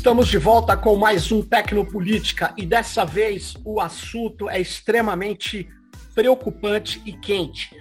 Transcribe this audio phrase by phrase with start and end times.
[0.00, 5.68] Estamos de volta com mais um Tecnopolítica e dessa vez o assunto é extremamente
[6.14, 7.78] preocupante e quente.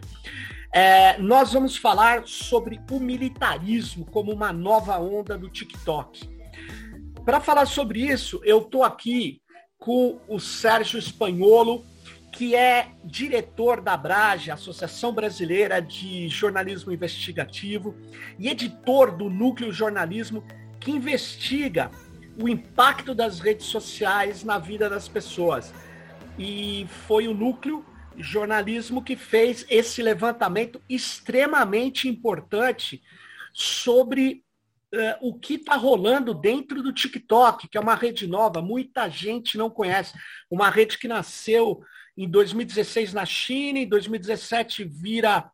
[0.73, 6.29] É, nós vamos falar sobre o militarismo como uma nova onda do TikTok.
[7.23, 9.41] Para falar sobre isso, eu estou aqui
[9.77, 11.85] com o Sérgio Espanholo,
[12.33, 17.95] que é diretor da Brage, Associação Brasileira de Jornalismo Investigativo,
[18.37, 20.43] e editor do Núcleo Jornalismo
[20.79, 21.91] que investiga
[22.41, 25.73] o impacto das redes sociais na vida das pessoas.
[26.37, 27.85] E foi o núcleo
[28.17, 33.01] jornalismo que fez esse levantamento extremamente importante
[33.53, 34.43] sobre
[34.93, 39.57] uh, o que está rolando dentro do TikTok, que é uma rede nova, muita gente
[39.57, 40.13] não conhece.
[40.49, 41.83] Uma rede que nasceu
[42.17, 45.49] em 2016 na China, em 2017 vira,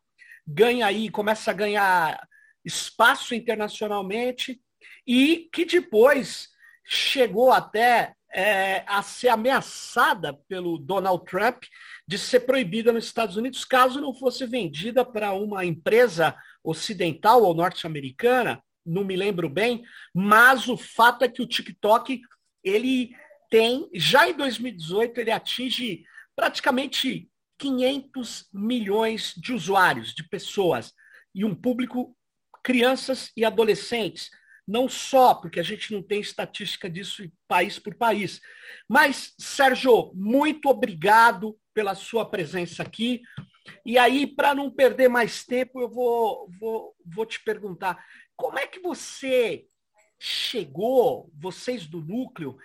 [0.46, 2.28] ganha aí, começa a ganhar
[2.64, 4.60] espaço internacionalmente
[5.06, 6.48] e que depois
[6.86, 11.64] chegou até é, a ser ameaçada pelo Donald Trump
[12.06, 17.54] de ser proibida nos Estados Unidos caso não fosse vendida para uma empresa ocidental ou
[17.54, 19.82] norte-americana, não me lembro bem,
[20.14, 22.20] mas o fato é que o TikTok
[22.62, 23.14] ele
[23.50, 27.28] tem, já em 2018, ele atinge praticamente
[27.58, 30.92] 500 milhões de usuários, de pessoas,
[31.34, 32.16] e um público,
[32.62, 34.30] crianças e adolescentes,
[34.66, 38.40] não só porque a gente não tem estatística disso país por país.
[38.88, 43.22] Mas, Sérgio, muito obrigado pela sua presença aqui.
[43.84, 48.04] E aí, para não perder mais tempo, eu vou, vou, vou te perguntar:
[48.36, 49.66] como é que você
[50.18, 52.56] chegou, vocês do núcleo,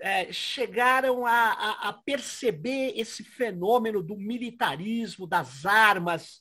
[0.00, 6.40] é, chegaram a, a, a, perceber esse fenômeno do militarismo, das armas,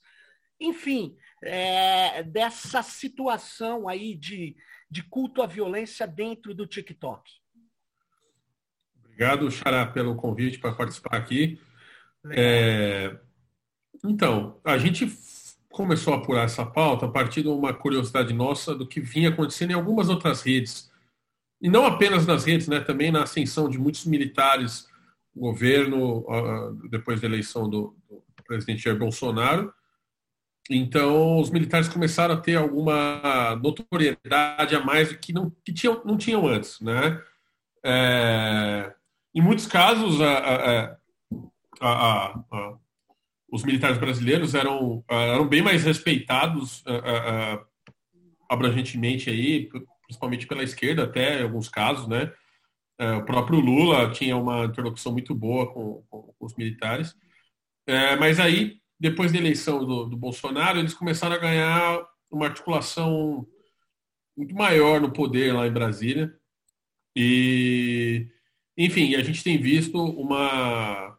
[0.59, 4.55] enfim, é, dessa situação aí de,
[4.89, 7.29] de culto à violência dentro do TikTok.
[9.03, 11.59] Obrigado, Xará, pelo convite para participar aqui.
[12.31, 13.17] É...
[14.03, 15.11] Então, a gente
[15.69, 19.71] começou a apurar essa pauta a partir de uma curiosidade nossa do que vinha acontecendo
[19.71, 20.91] em algumas outras redes.
[21.61, 24.87] E não apenas nas redes, né, também na ascensão de muitos militares,
[25.35, 26.25] governo,
[26.89, 29.73] depois da eleição do, do presidente Jair Bolsonaro,
[30.69, 36.01] então, os militares começaram a ter alguma notoriedade a mais do que não, que tinham,
[36.03, 36.81] não tinham antes.
[36.81, 37.21] Né?
[37.85, 38.93] É,
[39.33, 40.97] em muitos casos, a,
[41.79, 42.77] a, a,
[43.49, 46.83] os militares brasileiros eram, eram bem mais respeitados
[48.49, 49.69] abrangentemente, aí,
[50.03, 52.07] principalmente pela esquerda, até em alguns casos.
[52.09, 52.31] Né?
[52.99, 57.15] É, o próprio Lula tinha uma interlocução muito boa com, com, com os militares.
[57.85, 63.47] É, mas aí depois da eleição do, do Bolsonaro, eles começaram a ganhar uma articulação
[64.35, 66.33] muito maior no poder lá em Brasília.
[67.15, 68.27] E,
[68.77, 71.17] enfim, a gente tem visto uma.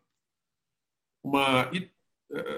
[1.23, 1.71] uma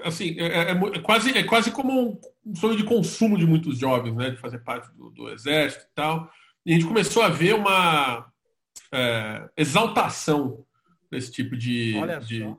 [0.03, 4.15] assim, é, é, é, quase, é quase como um sonho de consumo de muitos jovens,
[4.15, 4.31] né?
[4.31, 6.31] De fazer parte do, do exército e tal.
[6.65, 8.31] E a gente começou a ver uma
[8.91, 10.63] é, exaltação
[11.09, 11.93] desse tipo de,
[12.25, 12.55] de,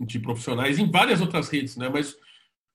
[0.00, 1.88] de profissionais em várias outras redes, né?
[1.88, 2.16] Mas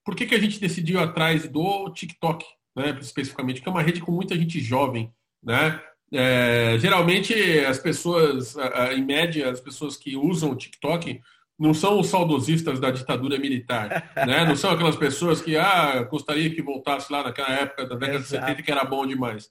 [0.05, 2.45] por que, que a gente decidiu atrás do TikTok,
[2.75, 2.97] né?
[3.01, 5.11] Especificamente, que é uma rede com muita gente jovem,
[5.43, 5.81] né?
[6.13, 7.33] É, geralmente
[7.65, 8.55] as pessoas,
[8.95, 11.19] em média, as pessoas que usam o TikTok
[11.59, 14.45] não são os saudosistas da ditadura militar, né?
[14.45, 18.41] Não são aquelas pessoas que ah, gostaria que voltasse lá naquela época da década Exato.
[18.41, 19.49] de 70 que era bom demais.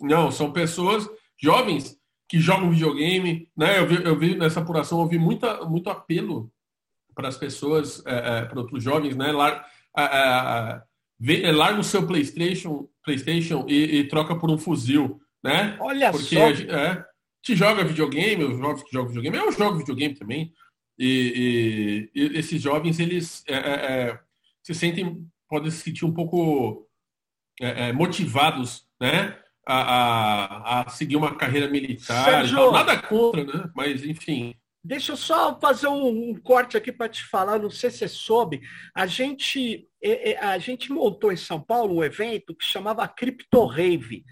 [0.00, 1.08] Não, são pessoas
[1.40, 1.96] jovens
[2.28, 3.78] que jogam videogame, né?
[3.78, 6.50] Eu vi, eu vi nessa apuração, eu vi muita, muito apelo
[7.14, 9.32] para as pessoas, é, é, para os jovens, né?
[9.32, 15.76] Lar, é, larga o seu PlayStation, PlayStation e, e, troca por um fuzil, né?
[15.80, 16.74] Olha Porque, só.
[16.74, 17.04] É,
[17.42, 20.52] te joga videogame, os jovens que jogam videogame, eu jogo videogame também.
[20.98, 24.20] E, e, e esses jovens, eles é, é,
[24.62, 26.88] se sentem, podem se sentir um pouco
[27.94, 29.38] motivados, né?
[29.64, 32.44] A, a, a, seguir uma carreira militar.
[32.72, 33.70] Nada contra, né?
[33.74, 37.90] Mas, enfim, Deixa eu só fazer um, um corte aqui para te falar, não sei
[37.90, 38.60] se você soube.
[38.94, 39.88] A gente,
[40.40, 44.24] a gente montou em São Paulo um evento que chamava Crypto Rave,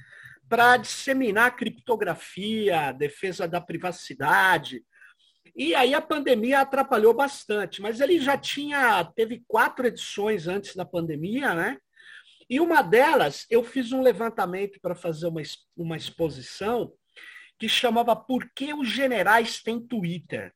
[0.51, 4.85] para disseminar criptografia, defesa da privacidade.
[5.55, 10.85] E aí a pandemia atrapalhou bastante, mas ele já tinha, teve quatro edições antes da
[10.85, 11.79] pandemia, né?
[12.49, 15.41] E uma delas, eu fiz um levantamento para fazer uma,
[15.77, 16.93] uma exposição
[17.61, 20.53] que chamava Por que os generais têm Twitter?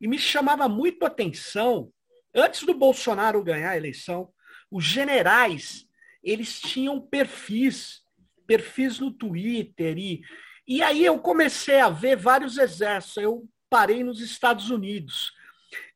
[0.00, 1.92] E me chamava muito a atenção,
[2.34, 4.28] antes do Bolsonaro ganhar a eleição,
[4.68, 5.86] os generais,
[6.22, 8.02] eles tinham perfis,
[8.44, 10.20] perfis no Twitter e,
[10.66, 13.22] E aí eu comecei a ver vários exércitos.
[13.22, 15.32] Eu parei nos Estados Unidos.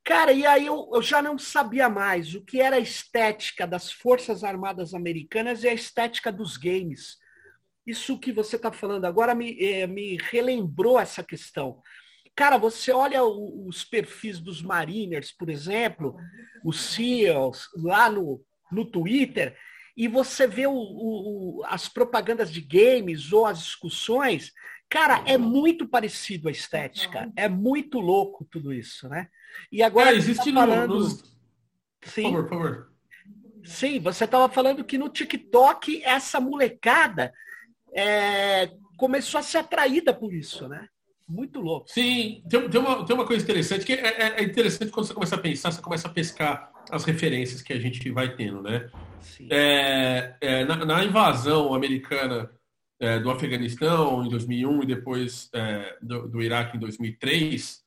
[0.05, 3.91] Cara, e aí eu, eu, já não sabia mais o que era a estética das
[3.91, 7.19] Forças Armadas Americanas e a estética dos games.
[7.87, 11.81] Isso que você está falando agora me, eh, me relembrou essa questão.
[12.35, 16.17] Cara, você olha os perfis dos Mariners, por exemplo,
[16.65, 19.57] os SEALs, lá no, no Twitter,
[19.97, 24.53] e você vê o, o, as propagandas de games ou as discussões,
[24.89, 27.31] cara, é muito parecido a estética.
[27.37, 29.29] É muito louco tudo isso, né?
[29.71, 30.11] E agora.
[30.11, 30.99] É, existe tá falando...
[30.99, 31.09] no.
[32.05, 32.23] Sim.
[32.23, 32.93] Por favor, por favor.
[33.65, 37.33] Sim, você estava falando que no TikTok essa molecada
[37.95, 40.89] é, começou a ser atraída por isso, né?
[41.29, 41.91] Muito louco.
[41.91, 45.15] Sim, tem, tem, uma, tem uma coisa interessante, que é, é, é, interessante quando você
[45.15, 48.91] começa a pensar, você começa a pescar as referências que a gente vai tendo, né?
[49.51, 52.51] É, é, na, na, invasão americana
[53.01, 55.51] é, do Afeganistão em 2001 e depois
[56.03, 57.83] do, do, Iraque em 2003,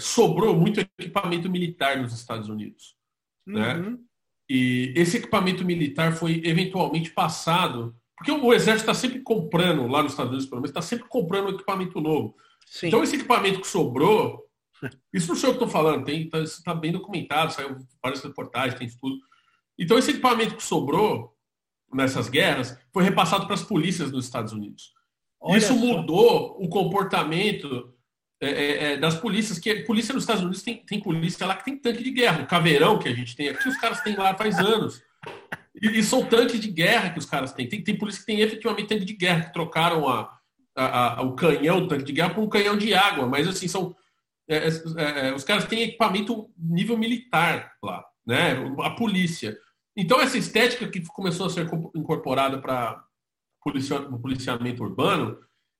[0.00, 2.96] sobrou muito equipamento militar nos Estados Unidos,
[3.46, 3.74] né?
[3.74, 3.90] uhum.
[3.90, 3.98] né?
[4.48, 10.12] E esse equipamento militar foi eventualmente passado porque o exército está sempre comprando, lá nos
[10.12, 12.36] Estados Unidos, pelo menos, está sempre comprando equipamento novo.
[12.64, 12.86] Sim.
[12.86, 14.46] Então, esse equipamento que sobrou,
[15.12, 18.86] isso não sou eu que estou falando, está tá bem documentado, saiu várias reportagens, tem
[18.86, 19.16] estudo.
[19.76, 21.36] Então, esse equipamento que sobrou
[21.92, 24.92] nessas guerras foi repassado para as polícias dos Estados Unidos.
[25.40, 25.74] Olha isso só.
[25.74, 27.92] mudou o comportamento
[28.40, 31.56] é, é, é, das polícias, que a polícia nos Estados Unidos tem, tem polícia lá
[31.56, 32.44] que tem tanque de guerra.
[32.44, 35.02] O caveirão que a gente tem aqui, os caras têm lá faz anos.
[35.80, 37.68] E, e, são tanques de guerra que os caras têm.
[37.68, 40.38] Tem, tem polícia que tem efetivamente tanque de guerra, que trocaram a,
[40.76, 43.26] a, a o canhão do tanque de guerra por um canhão de água.
[43.26, 43.94] Mas assim, são.
[44.48, 48.54] É, é, é, é os caras têm equipamento nível militar lá, né?
[48.80, 49.56] A polícia.
[49.96, 53.04] Então, essa estética que começou a ser incorporada para
[53.64, 55.38] o policiamento urbano,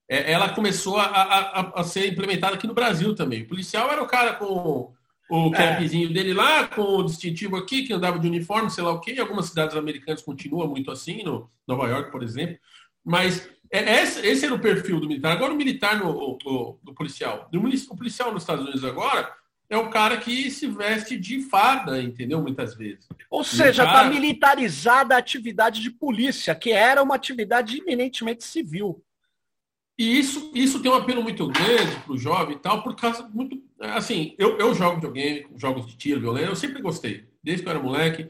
[0.09, 3.43] é, ela começou a, a, a, ser implementada aqui no Brasil também.
[3.43, 4.93] O policial era o cara com
[5.35, 5.57] o é.
[5.57, 6.13] capzinho é.
[6.13, 9.15] dele lá, com o distintivo aqui, que andava de uniforme, sei lá o quê.
[9.19, 12.55] Algumas cidades americanas continua muito assim, no Nova York, por exemplo.
[13.03, 15.31] Mas é, esse, esse era o perfil do militar.
[15.31, 17.49] Agora o militar no, o, do policial.
[17.51, 19.33] O policial nos Estados Unidos agora
[19.67, 22.39] é o cara que se veste de farda, entendeu?
[22.39, 23.07] Muitas vezes.
[23.27, 29.03] Ou seja, está militarizada a atividade de polícia, que era uma atividade eminentemente civil.
[29.97, 33.27] E isso, isso tem um apelo muito grande para o jovem e tal, por causa
[33.29, 33.61] muito.
[33.79, 37.73] Assim, eu, eu jogo videogame, jogos de tiro, violento, eu sempre gostei, desde que eu
[37.73, 38.27] era moleque.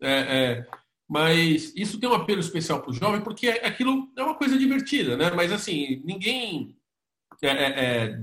[0.00, 0.66] É, é,
[1.08, 5.16] mas isso tem um apelo especial para o jovem, porque aquilo é uma coisa divertida,
[5.16, 5.30] né?
[5.30, 6.76] Mas assim, ninguém.
[7.42, 8.20] É, é, é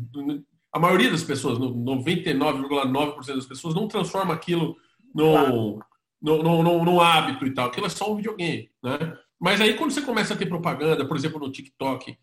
[0.73, 4.77] a maioria das pessoas, 99,9% das pessoas, não transforma aquilo
[5.13, 5.79] claro.
[6.21, 7.67] no, no, hábito e tal.
[7.67, 9.17] Aquilo é só um videogame, né?
[9.39, 12.17] Mas aí quando você começa a ter propaganda, por exemplo, no TikTok,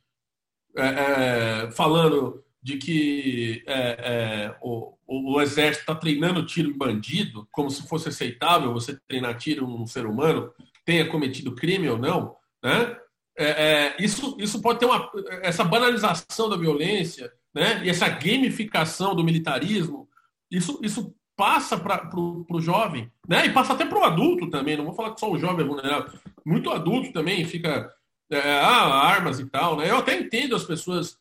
[0.77, 7.49] é, é, falando de que é, é o, o, exército está treinando tiro em bandido,
[7.51, 10.53] como se fosse aceitável você treinar tiro em um ser humano,
[10.85, 12.97] tenha cometido crime ou não, né?
[13.41, 15.09] É, é, isso, isso pode ter uma
[15.43, 17.85] essa banalização da violência, né?
[17.85, 20.09] E essa gamificação do militarismo,
[20.51, 23.47] isso, isso passa para o jovem, né?
[23.47, 24.77] E passa até para o adulto também.
[24.77, 26.11] Não vou falar que só o jovem é vulnerável.
[26.45, 27.89] Muito adulto também fica
[28.31, 29.91] é, ah, armas e tal, né?
[29.91, 31.17] Eu até entendo as pessoas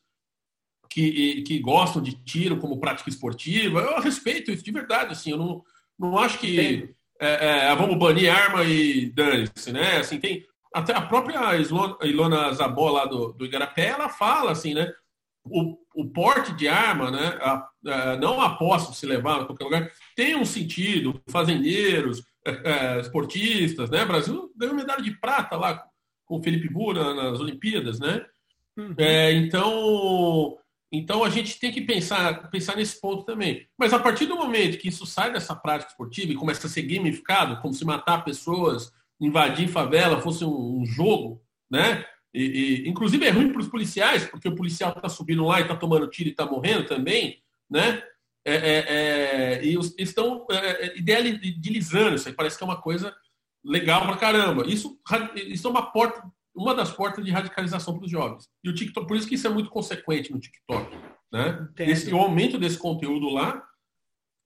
[0.90, 5.38] que, que gostam de tiro como prática esportiva, eu respeito isso de verdade, assim, eu
[5.38, 5.64] não,
[5.98, 9.98] não acho que é, é, vamos banir arma e dane-se, né?
[9.98, 11.40] Assim, tem até a própria
[12.04, 14.92] Ilona Zabó lá do, do Igarapé, ela fala assim, né?
[15.44, 17.38] O, o porte de arma, né?
[17.42, 21.20] A, a, não a posse de se levar a qualquer lugar, tem um sentido.
[21.30, 22.52] Fazendeiros, é,
[22.98, 24.04] é, esportistas, né?
[24.04, 25.87] O Brasil ganhou medalha de prata lá
[26.28, 28.24] com o Felipe Bura nas Olimpíadas, né?
[28.78, 28.94] Uhum.
[28.98, 30.58] É, então,
[30.92, 33.68] então a gente tem que pensar, pensar nesse ponto também.
[33.78, 36.84] Mas a partir do momento que isso sai dessa prática esportiva e começa a ser
[36.84, 41.42] gamificado, como se matar pessoas, invadir favela fosse um, um jogo,
[41.72, 42.06] né?
[42.34, 42.44] E,
[42.86, 45.76] e, inclusive é ruim para os policiais, porque o policial está subindo lá e está
[45.76, 48.04] tomando tiro e está morrendo também, né?
[48.46, 53.14] É, é, é, e estão é, é, idealizando isso aí, parece que é uma coisa
[53.68, 54.66] legal pra caramba.
[54.66, 54.98] Isso,
[55.36, 56.24] isso é uma porta,
[56.56, 58.50] uma das portas de radicalização para os jovens.
[58.64, 60.98] E o TikTok, por isso que isso é muito consequente no TikTok.
[61.32, 61.68] Né?
[61.80, 63.62] Esse, o aumento desse conteúdo lá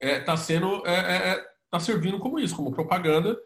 [0.02, 3.38] está é, tá sendo é, é, é, tá servindo como isso, como propaganda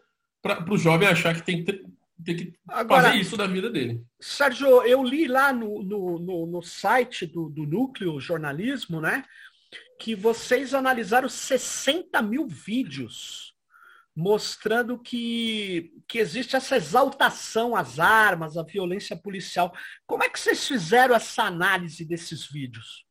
[0.42, 1.84] para o jovem achar que tem que,
[2.24, 4.02] tem que Agora, fazer isso da vida dele.
[4.18, 9.24] Sérgio, eu li lá no, no, no, no site do, do Núcleo Jornalismo, né?
[9.98, 13.55] Que vocês analisaram 60 mil vídeos
[14.16, 19.74] mostrando que, que existe essa exaltação às armas, à violência policial.
[20.06, 23.04] Como é que vocês fizeram essa análise desses vídeos?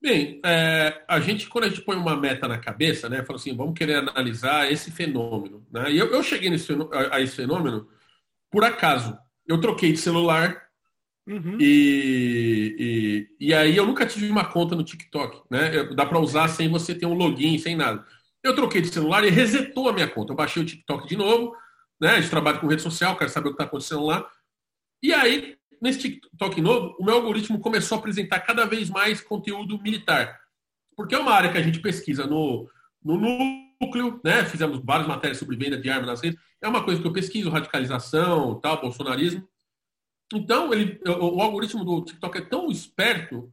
[0.00, 3.56] Bem, é, a gente, quando a gente põe uma meta na cabeça, né, fala assim,
[3.56, 5.64] vamos querer analisar esse fenômeno.
[5.72, 5.92] Né?
[5.92, 7.88] E eu, eu cheguei nesse, a, a, esse fenômeno
[8.50, 9.16] por acaso.
[9.46, 10.60] Eu troquei de celular
[11.26, 11.56] uhum.
[11.58, 15.44] e, e, e, aí eu nunca tive uma conta no TikTok.
[15.48, 15.84] Né?
[15.94, 18.04] Dá para usar sem você ter um login, sem nada.
[18.42, 20.32] Eu troquei de celular e resetou a minha conta.
[20.32, 21.56] Eu baixei o TikTok de novo,
[22.00, 22.20] né?
[22.20, 24.28] Gente trabalha com rede social, quero saber o que está acontecendo lá.
[25.02, 29.80] E aí, nesse TikTok novo, o meu algoritmo começou a apresentar cada vez mais conteúdo
[29.80, 30.40] militar.
[30.96, 32.68] Porque é uma área que a gente pesquisa no,
[33.04, 33.16] no
[33.80, 34.44] núcleo, né?
[34.44, 36.40] Fizemos várias matérias sobre venda de armas nas redes.
[36.60, 39.48] É uma coisa que eu pesquiso, radicalização, tal, bolsonarismo.
[40.34, 43.52] Então, ele, o algoritmo do TikTok é tão esperto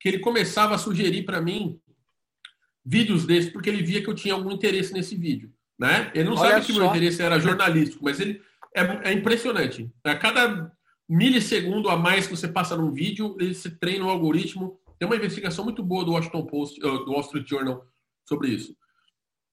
[0.00, 1.80] que ele começava a sugerir para mim
[2.84, 5.52] vídeos desses porque ele via que eu tinha algum interesse nesse vídeo.
[5.78, 6.10] Né?
[6.14, 8.40] Ele não Olha sabe que meu interesse era jornalístico, mas ele
[8.74, 9.90] é, é, impressionante.
[10.04, 10.72] A cada
[11.08, 14.78] milissegundo a mais que você passa num vídeo, ele se treina o algoritmo.
[14.98, 17.86] Tem uma investigação muito boa do Washington Post, do Wall Street Journal
[18.26, 18.76] sobre isso.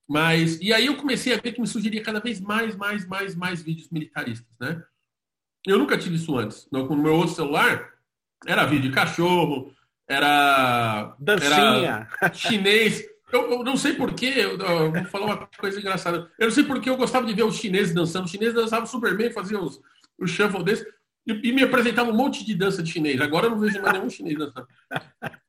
[0.07, 3.35] Mas e aí eu comecei a ver que me sugeria cada vez mais, mais, mais,
[3.35, 4.83] mais vídeos militaristas, né?
[5.65, 6.67] Eu nunca tive isso antes.
[6.71, 7.93] No, no meu outro celular
[8.47, 9.73] era vídeo de cachorro,
[10.07, 13.03] era dancinha, era chinês.
[13.31, 16.31] Eu, eu, não sei porquê, eu, eu, vou falar uma coisa engraçada.
[16.37, 18.25] Eu não sei porquê eu gostava de ver os chineses dançando.
[18.25, 19.79] Os chineses dançavam super bem, faziam os,
[20.17, 20.85] os shuffle desse.
[21.27, 23.21] E, e, me apresentavam um monte de dança de chinês.
[23.21, 24.67] Agora eu não vejo mais nenhum chinês dançando.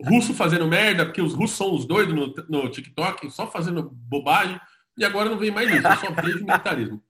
[0.02, 4.60] Russo fazendo merda, porque os russos são os doidos no, no TikTok, só fazendo bobagem.
[4.98, 7.02] E agora eu não vejo mais isso, eu só vejo militarismo.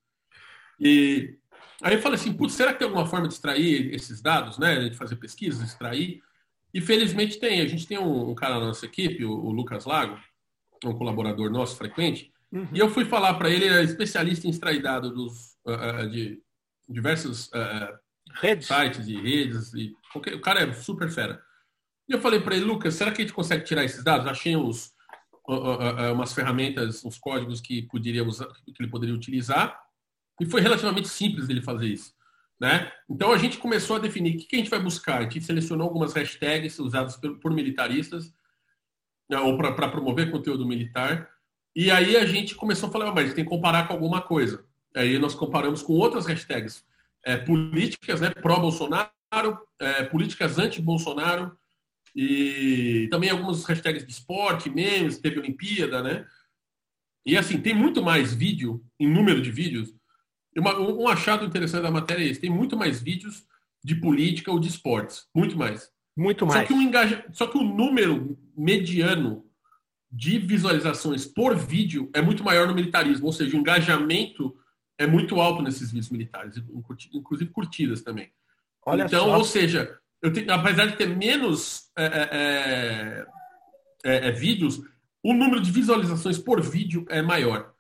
[0.79, 1.37] E
[1.83, 4.89] aí eu falei assim, putz, será que tem alguma forma de extrair esses dados, né?
[4.89, 6.23] De fazer pesquisas, extrair?
[6.73, 7.61] E felizmente tem.
[7.61, 10.17] A gente tem um, um cara na nossa equipe, o, o Lucas Lago,
[10.85, 12.69] um colaborador nosso frequente, uhum.
[12.73, 16.41] e eu fui falar para ele, ele é especialista em extrair dados dos, uh, de
[16.89, 17.99] diversos uh,
[18.41, 18.67] redes.
[18.67, 21.43] sites e redes, e qualquer, o cara é super fera.
[22.09, 24.27] E eu falei para ele, Lucas, será que a gente consegue tirar esses dados?
[24.27, 24.93] Achei uns,
[25.49, 29.81] uh, umas ferramentas, uns códigos que, poderia usar, que ele poderia utilizar,
[30.41, 32.13] e foi relativamente simples dele fazer isso.
[32.59, 32.93] Né?
[33.09, 35.19] Então a gente começou a definir o que a gente vai buscar.
[35.19, 38.35] A gente selecionou algumas hashtags usadas por, por militaristas
[39.39, 41.29] ou para promover conteúdo militar.
[41.75, 44.65] E aí a gente começou a falar, oh, mas tem que comparar com alguma coisa.
[44.95, 46.85] Aí nós comparamos com outras hashtags
[47.25, 49.11] é, políticas, né, pró-Bolsonaro,
[49.79, 51.57] é, políticas anti-Bolsonaro,
[52.15, 56.27] e também algumas hashtags de esporte, memes, teve Olimpíada, né?
[57.25, 59.95] E assim, tem muito mais vídeo, em número de vídeos.
[60.57, 63.47] Uma, um achado interessante da matéria é esse: tem muito mais vídeos
[63.85, 65.29] de política ou de esportes.
[65.35, 65.91] Muito mais.
[66.17, 66.61] Muito mais.
[66.61, 67.25] Só que, o engaja...
[67.33, 69.45] Só que o número mediano
[70.11, 74.57] de visualizações por vídeo é muito maior no militarismo, ou seja, o engajamento
[74.99, 76.57] é muito alto nesses vídeos militares,
[77.13, 78.31] inclusive curtidas também.
[78.85, 79.39] Olha então, só.
[79.39, 83.27] ou seja, eu tenho, apesar de ter menos é, é,
[84.05, 84.83] é, é, vídeos,
[85.23, 87.73] o número de visualizações por vídeo é maior,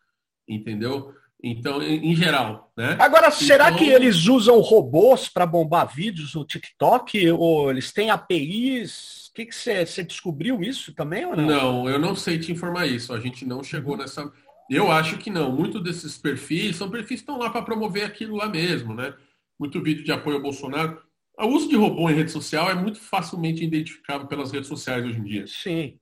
[0.48, 1.14] entendeu?
[1.42, 2.96] Então, em, geral, né?
[2.98, 3.78] Agora, será então...
[3.78, 7.30] que eles usam robôs para bombar vídeos no TikTok?
[7.30, 9.28] Ou eles têm APIs?
[9.30, 11.46] O que você descobriu isso também ou não?
[11.46, 13.12] Não, eu não sei te informar isso.
[13.12, 14.30] A gente não chegou nessa.
[14.68, 15.50] Eu acho que não.
[15.50, 19.14] Muitos desses perfis são perfis que estão lá para promover aquilo lá mesmo, né?
[19.58, 21.00] Muito vídeo de apoio ao Bolsonaro.
[21.38, 25.18] O uso de robô em rede social é muito facilmente identificável pelas redes sociais hoje
[25.18, 25.46] em dia.
[25.46, 25.98] Sim.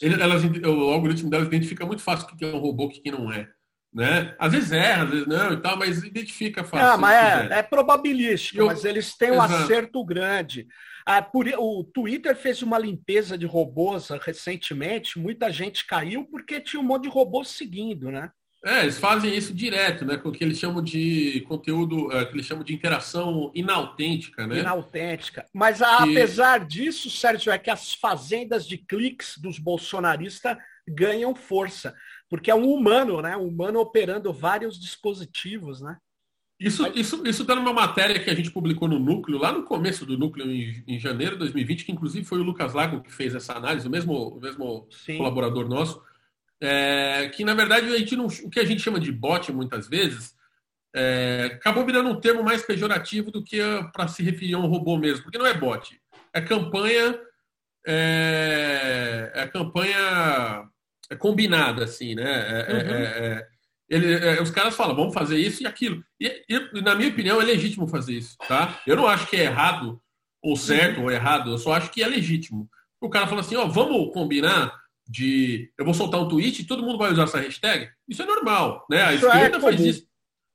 [0.00, 3.10] Elas, o algoritmo delas identifica muito fácil o que é um robô e o que
[3.10, 3.48] não é
[3.92, 4.34] né?
[4.38, 6.86] Às vezes erra, às vezes não e tal, mas identifica fácil.
[6.86, 9.54] Ah, mas é, é, probabilístico, Eu, mas eles têm um exato.
[9.54, 10.66] acerto grande.
[11.06, 16.80] Ah, por, o Twitter fez uma limpeza de robôs recentemente, muita gente caiu porque tinha
[16.80, 18.30] um monte de robôs seguindo, né?
[18.64, 20.16] É, eles fazem isso direto, né?
[20.16, 24.58] Com o que eles chamam de conteúdo, é, que eles chamam de interação inautêntica, né?
[24.58, 25.46] Inautêntica.
[25.54, 30.56] Mas apesar disso, Sérgio, é que as fazendas de cliques dos bolsonaristas
[30.88, 31.94] ganham força
[32.28, 33.36] porque é um humano, né?
[33.36, 35.96] Um humano operando vários dispositivos, né?
[36.60, 39.62] Isso está isso, isso tá numa matéria que a gente publicou no Núcleo, lá no
[39.62, 43.12] começo do Núcleo, em, em janeiro de 2020, que inclusive foi o Lucas Lago que
[43.12, 46.02] fez essa análise, o mesmo, o mesmo colaborador nosso,
[46.60, 49.86] é, que na verdade a gente não, o que a gente chama de bot muitas
[49.86, 50.34] vezes
[50.94, 53.58] é, acabou virando um termo mais pejorativo do que
[53.92, 56.00] para se referir a um robô mesmo, porque não é bot,
[56.32, 57.20] é campanha,
[57.86, 60.68] é, é campanha
[61.10, 62.24] é combinada, assim, né?
[62.24, 62.78] É, é uhum.
[62.78, 63.46] é, é,
[63.88, 66.04] ele, é, os caras falam, vamos fazer isso e aquilo.
[66.20, 68.80] E, e, na minha opinião, é legítimo fazer isso, tá?
[68.86, 70.00] Eu não acho que é errado
[70.42, 71.04] ou certo uhum.
[71.04, 72.68] ou errado, eu só acho que é legítimo.
[73.00, 74.72] O cara fala assim, ó, vamos combinar,
[75.08, 78.26] de eu vou soltar um tweet e todo mundo vai usar essa hashtag, isso é
[78.26, 79.02] normal, né?
[79.02, 80.06] A isso esquerda faz isso.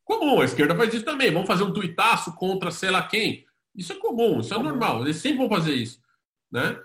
[0.05, 1.31] Comum, a esquerda faz isso também.
[1.31, 3.45] Vamos fazer um tuitaço contra sei lá quem.
[3.75, 5.01] Isso é comum, isso é normal.
[5.01, 5.99] Eles sempre vão fazer isso,
[6.51, 6.77] né?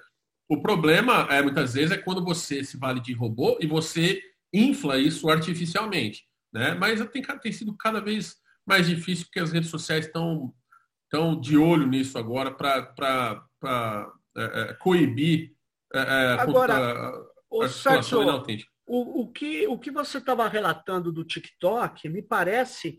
[0.49, 4.99] O problema é muitas vezes é quando você se vale de robô e você infla
[4.99, 6.75] isso artificialmente, né?
[6.75, 8.37] Mas tem, tem sido cada vez
[8.67, 10.55] mais difícil porque as redes sociais estão
[11.05, 13.43] estão de olho nisso agora para
[14.37, 15.55] é, é, coibir
[15.95, 17.13] é, é agora,
[17.51, 18.21] o Sérgio,
[18.87, 22.99] o, o, que, o que você estava relatando do TikTok me parece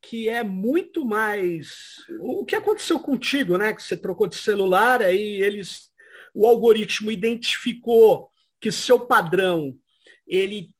[0.00, 3.74] que é muito mais o que aconteceu contigo, né?
[3.74, 5.89] Que você trocou de celular, aí eles
[6.34, 9.76] o algoritmo identificou que seu padrão
[10.26, 10.70] ele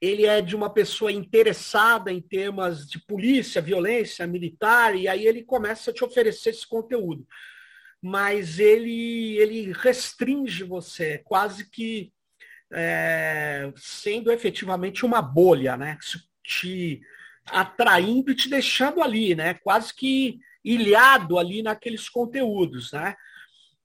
[0.00, 5.42] ele é de uma pessoa interessada em temas de polícia, violência militar, e aí ele
[5.44, 7.26] começa a te oferecer esse conteúdo.
[8.00, 12.10] Mas ele, ele restringe você, quase que
[12.72, 15.98] é, sendo efetivamente uma bolha, né?
[16.42, 17.02] Te
[17.44, 19.54] atraindo e te deixando ali, né?
[19.54, 23.14] Quase que ilhado ali naqueles conteúdos, né?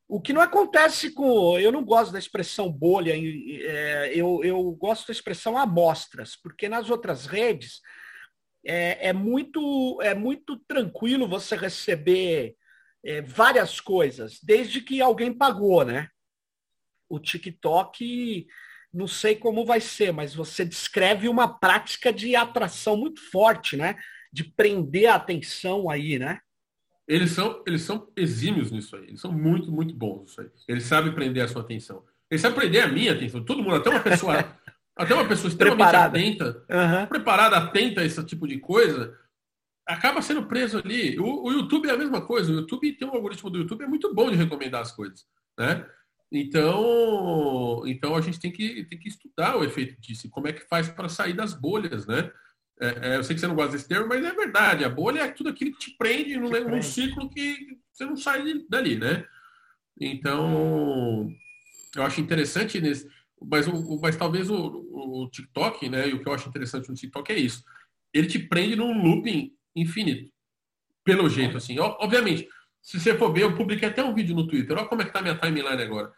[0.07, 1.57] O que não acontece com.
[1.57, 6.89] Eu não gosto da expressão bolha, é, eu, eu gosto da expressão amostras, porque nas
[6.89, 7.81] outras redes
[8.65, 12.55] é, é muito, é muito tranquilo você receber
[13.03, 16.09] é, várias coisas, desde que alguém pagou, né?
[17.09, 18.47] O TikTok,
[18.93, 23.95] não sei como vai ser, mas você descreve uma prática de atração muito forte, né?
[24.31, 26.39] De prender a atenção aí, né?
[27.07, 29.03] Eles são, eles são exímios nisso aí.
[29.03, 30.50] Eles são muito, muito bons nisso aí.
[30.67, 32.03] Eles sabem prender a sua atenção.
[32.29, 33.43] Eles sabem prender a minha atenção.
[33.43, 34.33] Todo mundo, até uma pessoa,
[34.95, 36.17] até uma pessoa extremamente preparada.
[36.17, 37.05] atenta, uhum.
[37.07, 39.15] preparada, atenta a esse tipo de coisa,
[39.88, 41.19] acaba sendo preso ali.
[41.19, 42.51] O, o, YouTube é a mesma coisa.
[42.51, 45.25] O YouTube tem um algoritmo do YouTube é muito bom de recomendar as coisas,
[45.57, 45.85] né?
[46.31, 50.67] Então, então a gente tem que, tem que estudar o efeito disso, como é que
[50.67, 52.31] faz para sair das bolhas, né?
[52.79, 54.83] É, é, eu sei que você não gosta desse termo, mas é verdade.
[54.83, 58.44] A bolha é tudo aquilo que te prende num, num ciclo que você não sai
[58.70, 59.25] dali, né?
[60.00, 61.31] Então,
[61.96, 63.09] eu acho interessante nesse.
[63.42, 66.09] Mas, o, mas talvez o, o TikTok, né?
[66.09, 67.64] E o que eu acho interessante no TikTok é isso.
[68.14, 70.31] Ele te prende num looping infinito.
[71.03, 71.79] Pelo jeito, assim.
[71.79, 72.48] Obviamente,
[72.81, 74.77] se você for ver, eu publiquei até um vídeo no Twitter.
[74.77, 76.11] Olha como é que tá minha timeline agora.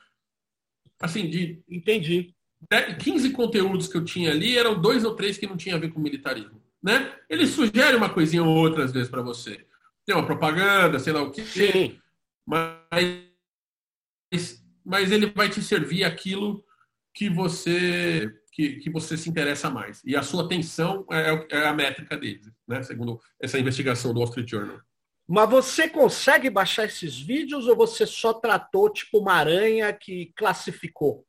[1.00, 1.62] Assim, de.
[1.70, 2.36] Entendi.
[3.00, 5.92] 15 conteúdos que eu tinha ali, eram dois ou três que não tinham a ver
[5.92, 6.62] com militarismo.
[6.82, 7.14] Né?
[7.30, 9.66] Ele sugere uma coisinha ou outra, às vezes, para você.
[10.06, 11.44] Tem uma propaganda, sei lá o que.
[11.44, 12.00] Sim.
[12.46, 13.26] Mas,
[14.86, 16.64] mas ele vai te servir aquilo
[17.14, 20.02] que você que, que você se interessa mais.
[20.04, 22.82] E a sua atenção é, é a métrica dele, né?
[22.82, 24.82] segundo essa investigação do Wall Street Journal.
[25.28, 31.27] Mas você consegue baixar esses vídeos ou você só tratou tipo uma aranha que classificou?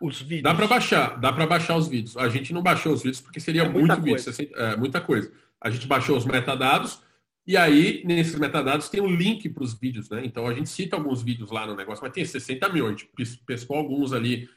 [0.00, 0.42] Os vídeos.
[0.42, 2.16] Dá para baixar, dá para baixar os vídeos.
[2.16, 5.32] A gente não baixou os vídeos porque seria é muito vídeo, 60, é, muita coisa.
[5.60, 7.00] A gente baixou os metadados
[7.46, 10.22] e aí nesses metadados tem um link para os vídeos, né?
[10.24, 13.08] Então a gente cita alguns vídeos lá no negócio, mas tem 60 mil, a gente
[13.46, 14.48] pescou alguns ali,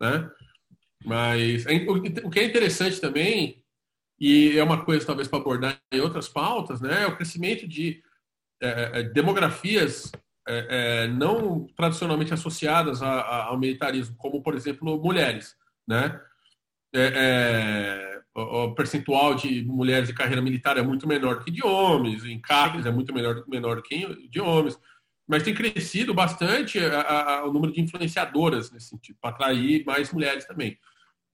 [0.00, 0.30] né?
[1.04, 1.64] Mas
[2.24, 3.62] o que é interessante também
[4.18, 7.02] e é uma coisa talvez para abordar em outras pautas, né?
[7.02, 8.02] É o crescimento de
[8.60, 10.10] é, é demografias
[10.48, 15.56] é, é, não tradicionalmente associadas a, a, ao militarismo, como, por exemplo, mulheres.
[15.86, 16.20] Né?
[16.94, 21.64] É, é o, o, percentual de mulheres de carreira militar é muito menor que de
[21.64, 24.78] homens, em CAPES é muito menor, menor que de homens,
[25.26, 30.44] mas tem crescido bastante a, o número de influenciadoras nesse sentido, para atrair mais mulheres
[30.44, 30.78] também.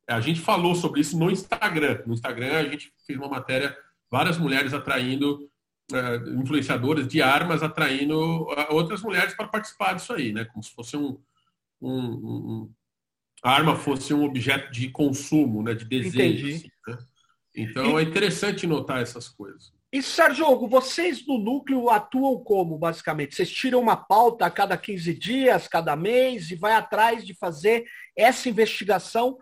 [0.09, 2.03] A gente falou sobre isso no Instagram.
[2.07, 3.77] No Instagram a gente fez uma matéria,
[4.11, 5.51] várias mulheres atraindo
[6.39, 8.19] influenciadoras de armas atraindo
[8.71, 10.45] outras mulheres para participar disso aí, né?
[10.45, 11.19] Como se fosse um,
[11.81, 12.71] um, um
[13.43, 15.75] a arma fosse um objeto de consumo, né?
[15.75, 16.47] De desejo.
[16.47, 16.99] Assim, né?
[17.55, 18.05] Então e...
[18.05, 19.73] é interessante notar essas coisas.
[19.93, 23.35] E, Sérgio, vocês no núcleo atuam como, basicamente?
[23.35, 27.85] Vocês tiram uma pauta a cada 15 dias, cada mês, e vai atrás de fazer
[28.17, 29.37] essa investigação,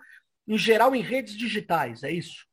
[0.49, 2.50] em geral, em redes digitais, é isso?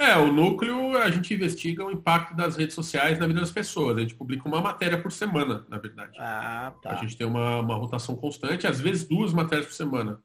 [0.00, 3.98] É, o núcleo a gente investiga o impacto das redes sociais na vida das pessoas.
[3.98, 6.16] A gente publica uma matéria por semana, na verdade.
[6.18, 6.92] Ah, tá.
[6.92, 10.18] A gente tem uma, uma rotação constante, às vezes duas matérias por semana.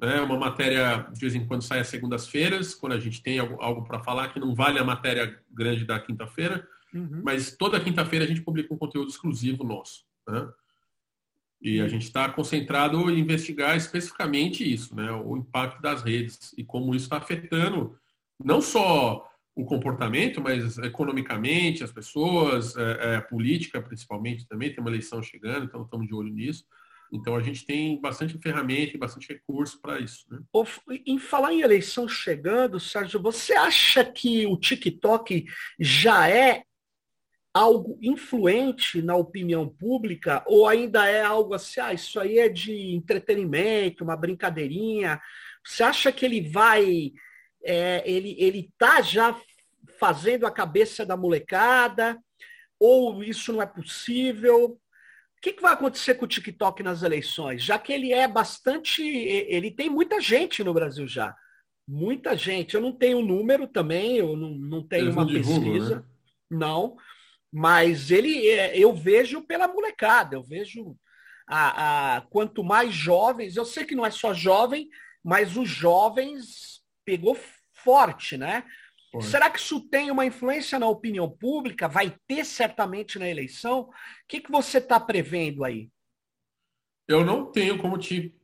[0.00, 0.18] Né?
[0.22, 3.84] Uma matéria, de vez em quando, sai às segundas-feiras, quando a gente tem algo, algo
[3.84, 6.66] para falar que não vale a matéria grande da quinta-feira.
[6.94, 7.20] Uhum.
[7.22, 10.06] Mas toda quinta-feira a gente publica um conteúdo exclusivo nosso.
[10.26, 10.48] Né?
[11.60, 15.12] E a gente está concentrado em investigar especificamente isso, né?
[15.12, 17.94] o impacto das redes e como isso está afetando
[18.38, 24.90] não só o comportamento, mas economicamente, as pessoas, é, é, política principalmente também, tem uma
[24.90, 26.64] eleição chegando, então estamos de olho nisso.
[27.12, 30.26] Então a gente tem bastante ferramenta e bastante recurso para isso.
[30.30, 30.38] Né?
[31.06, 35.44] Em falar em eleição chegando, Sérgio, você acha que o TikTok
[35.80, 36.62] já é
[37.52, 42.94] algo influente na opinião pública ou ainda é algo assim, ah, isso aí é de
[42.94, 45.20] entretenimento, uma brincadeirinha?
[45.64, 47.12] Você acha que ele vai,
[47.64, 49.38] é, ele ele tá já
[49.98, 52.18] fazendo a cabeça da molecada
[52.78, 54.78] ou isso não é possível?
[55.38, 57.62] O que, que, vai acontecer com o TikTok nas eleições?
[57.62, 59.02] Já que ele é bastante.
[59.02, 61.34] Ele tem muita gente no Brasil já.
[61.86, 62.74] Muita gente.
[62.74, 65.96] Eu não tenho número também, eu não, não tenho Eles uma não pesquisa.
[65.96, 66.04] Né?
[66.50, 66.96] Não.
[67.52, 70.96] Mas ele é, eu vejo pela molecada, eu vejo
[71.48, 74.88] a, a, quanto mais jovens, eu sei que não é só jovem,
[75.24, 76.77] mas os jovens
[77.08, 77.34] pegou
[77.72, 78.64] forte, né?
[79.22, 81.88] Será que isso tem uma influência na opinião pública?
[81.88, 83.80] Vai ter certamente na eleição?
[83.80, 83.92] O
[84.28, 85.88] que, que você está prevendo aí?
[87.08, 88.34] Eu não tenho como te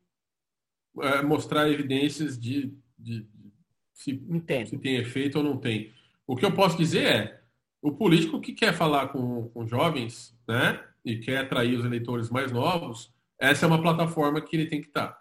[1.03, 3.53] é, mostrar evidências de, de, de
[3.92, 4.18] se,
[4.66, 5.92] se, tem efeito ou não tem.
[6.27, 7.42] O que eu posso dizer é,
[7.83, 12.50] o político que quer falar com, com jovens, né, e quer atrair os eleitores mais
[12.50, 15.20] novos, essa é uma plataforma que ele tem que estar,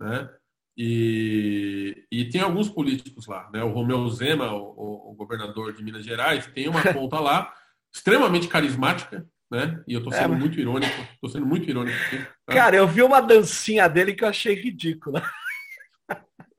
[0.00, 0.28] né?
[0.76, 3.62] E, e tem alguns políticos lá, né?
[3.62, 7.52] O Romeu Zema, o, o governador de Minas Gerais, tem uma conta lá
[7.92, 9.82] extremamente carismática, né?
[9.86, 11.96] E eu tô é, sendo é, muito irônico, tô sendo muito irônico.
[12.06, 12.54] Aqui, tá?
[12.54, 15.22] Cara, eu vi uma dancinha dele que eu achei ridícula.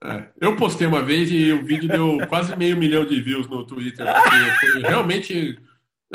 [0.04, 3.66] É, eu postei uma vez e o vídeo deu quase meio milhão de views no
[3.66, 4.06] Twitter.
[4.60, 5.60] Foi realmente.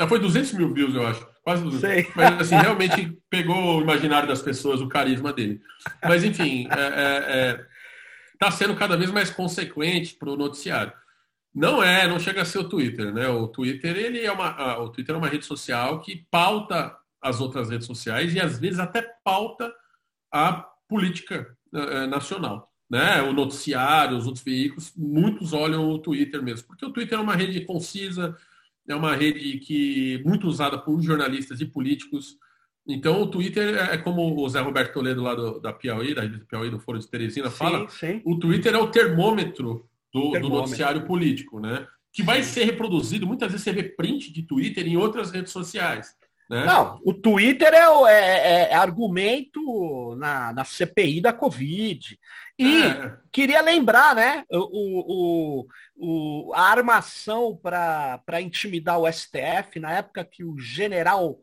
[0.07, 1.25] Foi 200 mil views, eu acho.
[1.41, 1.79] Quase 200.
[1.79, 2.07] Sei.
[2.13, 5.61] Mas, assim, realmente pegou o imaginário das pessoas, o carisma dele.
[6.03, 7.65] Mas, enfim, é, é, é
[8.37, 10.93] está sendo cada vez mais consequente para o noticiário.
[11.53, 13.27] Não é, não chega a ser o Twitter, né?
[13.27, 17.69] O Twitter ele é uma, o Twitter é uma rede social que pauta as outras
[17.69, 19.73] redes sociais e às vezes até pauta
[20.31, 20.53] a
[20.87, 23.23] política uh, nacional, né?
[23.23, 27.35] O noticiário, os outros veículos, muitos olham o Twitter mesmo, porque o Twitter é uma
[27.35, 28.37] rede concisa,
[28.87, 32.37] é uma rede que muito usada por jornalistas e políticos
[32.87, 36.23] então, o Twitter é, é como o Zé Roberto Toledo lá do, da Piauí, da
[36.47, 37.89] Piauí do Foro de Teresina, sim, fala.
[37.89, 38.21] Sim.
[38.25, 41.85] O Twitter é o termômetro do, termômetro do, noticiário político, né?
[42.13, 46.15] Que vai ser reproduzido, muitas vezes você vê print de Twitter em outras redes sociais.
[46.49, 46.63] Né?
[46.63, 52.17] Não, o Twitter é, é, é, é argumento na, na, CPI da Covid.
[52.57, 53.17] E é.
[53.31, 60.43] queria lembrar, né, o, o, o a armação para intimidar o STF, na época que
[60.43, 61.37] o general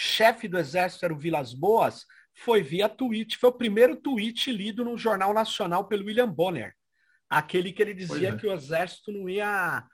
[0.00, 3.36] chefe do exército era o Vilas Boas, foi via tweet.
[3.36, 6.72] Foi o primeiro tweet lido no Jornal Nacional pelo William Bonner.
[7.28, 8.36] Aquele que ele dizia é.
[8.36, 9.84] que o exército não ia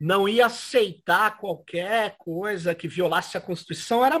[0.00, 4.04] não ia aceitar qualquer coisa que violasse a Constituição.
[4.04, 4.20] Era,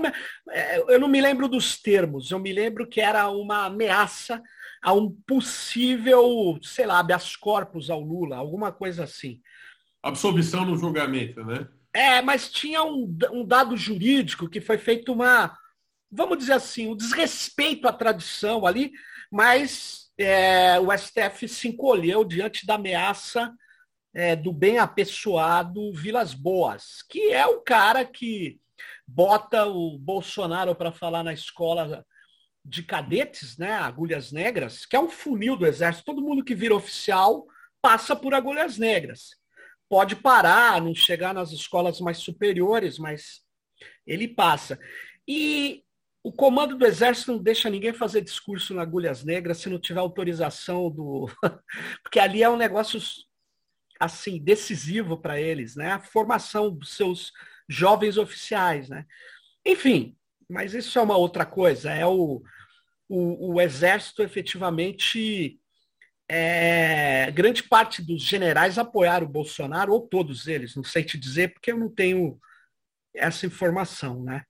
[0.50, 4.40] é, eu não me lembro dos termos, eu me lembro que era uma ameaça
[4.80, 9.40] a um possível, sei lá, habeas corpus ao Lula, alguma coisa assim.
[10.00, 11.66] Absolvição no julgamento, né?
[11.94, 15.56] É, mas tinha um, um dado jurídico que foi feito uma,
[16.10, 18.90] vamos dizer assim, um desrespeito à tradição ali,
[19.30, 23.54] mas é, o STF se encolheu diante da ameaça
[24.12, 28.60] é, do bem apessoado Vilas Boas, que é o cara que
[29.06, 32.04] bota o Bolsonaro para falar na escola
[32.64, 36.06] de cadetes, né, agulhas negras, que é um funil do exército.
[36.06, 37.46] Todo mundo que vira oficial
[37.80, 39.43] passa por agulhas negras
[39.88, 43.42] pode parar, não chegar nas escolas mais superiores, mas
[44.06, 44.78] ele passa.
[45.26, 45.82] E
[46.22, 50.00] o comando do exército não deixa ninguém fazer discurso na Agulhas Negras se não tiver
[50.00, 51.28] autorização do.
[52.02, 52.98] Porque ali é um negócio
[54.00, 55.92] assim decisivo para eles, né?
[55.92, 57.30] A formação dos seus
[57.68, 59.06] jovens oficiais, né?
[59.64, 60.16] Enfim,
[60.48, 61.92] mas isso é uma outra coisa.
[61.92, 62.42] É o,
[63.08, 65.58] o, o exército efetivamente
[66.28, 71.52] é, grande parte dos generais apoiaram o Bolsonaro, ou todos eles, não sei te dizer,
[71.52, 72.38] porque eu não tenho
[73.14, 74.42] essa informação, né?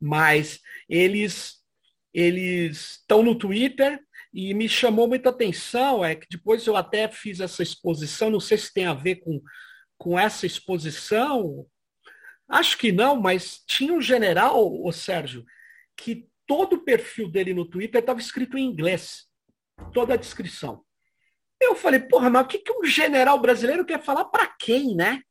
[0.00, 1.62] Mas eles
[2.14, 3.98] eles estão no Twitter
[4.32, 8.58] e me chamou muita atenção, é que depois eu até fiz essa exposição, não sei
[8.58, 9.40] se tem a ver com,
[9.98, 11.66] com essa exposição,
[12.48, 15.44] acho que não, mas tinha um general, o Sérgio,
[15.96, 19.26] que todo o perfil dele no Twitter estava escrito em inglês,
[19.92, 20.84] toda a descrição.
[21.64, 25.22] Eu falei, porra, mas o que, que um general brasileiro quer falar para quem, né?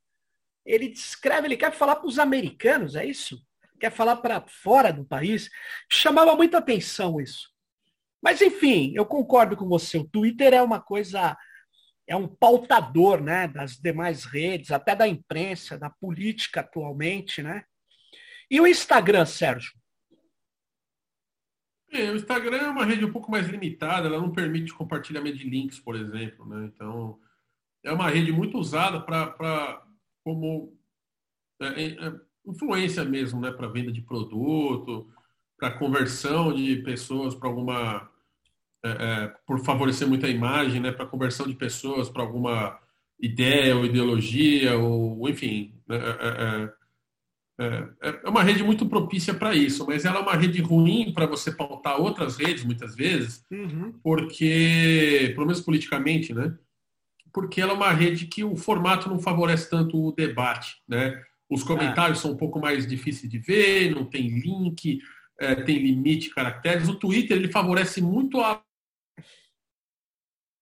[0.65, 3.41] Ele descreve, ele quer falar para os americanos, é isso?
[3.79, 5.49] Quer falar para fora do país?
[5.91, 7.49] Chamava muita atenção isso.
[8.21, 9.97] Mas, enfim, eu concordo com você.
[9.97, 11.35] O Twitter é uma coisa,
[12.07, 17.63] é um pautador né, das demais redes, até da imprensa, da política atualmente, né?
[18.49, 19.71] E o Instagram, Sérgio?
[21.91, 25.49] É, o Instagram é uma rede um pouco mais limitada, ela não permite compartilhamento de
[25.49, 26.71] links, por exemplo, né?
[26.73, 27.19] Então,
[27.83, 29.85] é uma rede muito usada para
[30.23, 30.73] como
[31.61, 32.13] é, é, é,
[32.45, 33.51] influência mesmo, né?
[33.51, 35.11] Para venda de produto,
[35.57, 38.09] para conversão de pessoas para alguma
[38.83, 40.93] é, é, por favorecer muito a imagem, né?
[40.93, 42.79] Para conversão de pessoas para alguma
[43.19, 45.97] ideia ou ideologia ou enfim, né?
[47.61, 51.13] É, é, é uma rede muito propícia para isso, mas ela é uma rede ruim
[51.13, 53.93] para você pautar outras redes, muitas vezes, uhum.
[54.01, 56.57] porque, pelo menos politicamente, né?
[57.31, 61.23] Porque ela é uma rede que o formato não favorece tanto o debate, né?
[61.47, 62.21] Os comentários ah.
[62.23, 64.99] são um pouco mais difíceis de ver, não tem link,
[65.39, 66.89] é, tem limite de caracteres.
[66.89, 68.59] O Twitter ele favorece muito a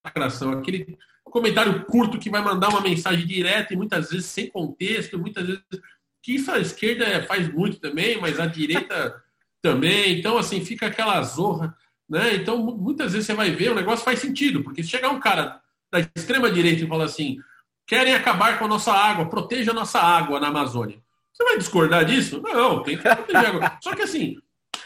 [0.05, 5.17] lacração, aquele comentário curto que vai mandar uma mensagem direta e muitas vezes sem contexto,
[5.17, 5.63] muitas vezes
[6.21, 9.21] que isso a esquerda faz muito também, mas a direita
[9.61, 10.17] também.
[10.19, 11.75] Então, assim, fica aquela zorra.
[12.09, 12.35] Né?
[12.35, 15.61] Então, muitas vezes você vai ver, o negócio faz sentido, porque se chegar um cara
[15.91, 17.37] da extrema direita e falar assim,
[17.85, 21.01] querem acabar com a nossa água, proteja a nossa água na Amazônia.
[21.31, 22.41] Você vai discordar disso?
[22.41, 23.77] Não, tem que proteger a água.
[23.81, 24.37] Só que assim,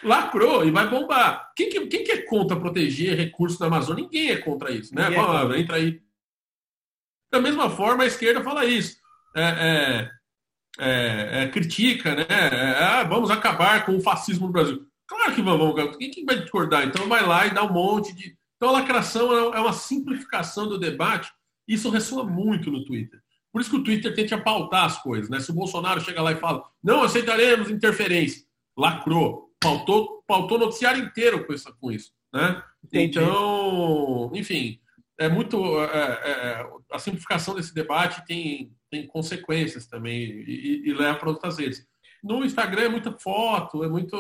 [0.04, 1.52] lacrou e vai bombar.
[1.56, 4.04] Quem que, quem que é contra proteger recursos da Amazônia?
[4.04, 5.10] Ninguém é contra isso, né?
[5.10, 6.02] Vamos, é entra aí.
[7.32, 8.98] Da mesma forma, a esquerda fala isso.
[9.36, 10.12] É, é,
[10.80, 12.26] é, é, critica, né?
[12.30, 14.86] É, ah, vamos acabar com o fascismo no Brasil.
[15.08, 16.84] Claro que vamos, quem que vai discordar?
[16.86, 18.36] Então vai lá e dá um monte de.
[18.56, 21.32] Então a lacração é, é uma simplificação do debate.
[21.68, 23.20] Isso ressoa muito no Twitter.
[23.52, 25.40] Por isso que o Twitter tenta pautar as coisas, né?
[25.40, 28.44] Se o Bolsonaro chega lá e fala, não aceitaremos interferência,
[28.76, 32.62] lacrou, pautou, pautou o noticiário inteiro com isso, com isso né?
[32.92, 34.80] Então, enfim,
[35.20, 40.94] é muito é, é, é, a simplificação desse debate tem tem consequências também e, e
[40.94, 41.88] leva para outras redes.
[42.24, 44.16] No Instagram é muita foto, é muito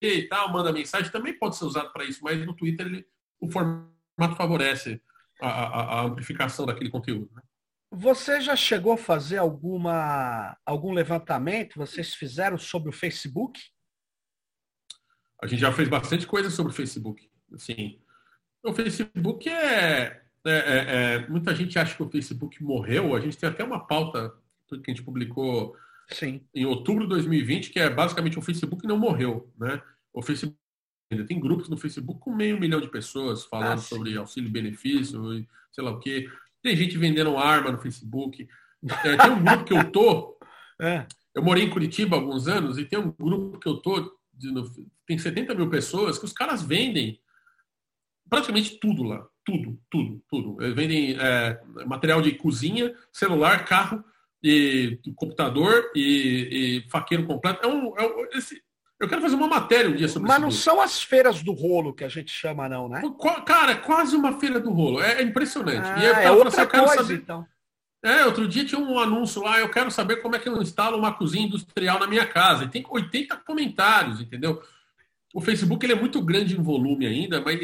[0.00, 3.06] e tal, manda mensagem, também pode ser usado para isso, mas no Twitter ele,
[3.40, 5.00] o formato favorece
[5.40, 7.30] a, a, a amplificação daquele conteúdo.
[7.34, 7.42] Né?
[7.94, 11.78] Você já chegou a fazer alguma, algum levantamento?
[11.78, 13.60] Vocês fizeram sobre o Facebook?
[15.42, 17.28] A gente já fez bastante coisa sobre o Facebook.
[17.52, 17.98] Assim,
[18.62, 23.14] o Facebook é, é, é, é, Muita gente acha que o Facebook morreu.
[23.14, 24.32] A gente tem até uma pauta
[24.68, 25.76] que a gente publicou
[26.08, 26.40] Sim.
[26.54, 29.52] em outubro de 2020, que é basicamente o Facebook não morreu.
[29.58, 29.82] Né?
[30.12, 30.56] O Facebook
[31.10, 35.48] ainda tem grupos no Facebook com meio milhão de pessoas falando ah, sobre auxílio-benefício e
[35.72, 36.30] sei lá o quê.
[36.62, 38.48] Tem gente vendendo arma no Facebook.
[39.04, 40.32] É, tem um grupo que eu tô.
[40.80, 41.06] É.
[41.32, 44.18] Eu morei em Curitiba há alguns anos e tem um grupo que eu tô.
[45.06, 47.20] Tem 70 mil pessoas que os caras vendem
[48.28, 49.26] praticamente tudo lá.
[49.44, 50.62] Tudo, tudo, tudo.
[50.62, 54.04] Eles vendem é, material de cozinha, celular, carro,
[54.42, 57.64] e computador e, e faqueiro completo.
[57.64, 58.60] É um, é um, esse,
[59.02, 61.92] eu quero fazer uma matéria um dia sobre Mas não são as feiras do rolo
[61.92, 63.02] que a gente chama, não, né?
[63.44, 65.00] Cara, é quase uma feira do rolo.
[65.00, 65.88] É, é impressionante.
[65.88, 67.14] Ah, e eu, é outra assim, coisa, saber...
[67.14, 67.46] então.
[68.04, 70.98] É, outro dia tinha um anúncio lá, eu quero saber como é que eu instalo
[70.98, 72.64] uma cozinha industrial na minha casa.
[72.64, 74.60] E tem 80 comentários, entendeu?
[75.32, 77.58] O Facebook ele é muito grande em volume ainda, mas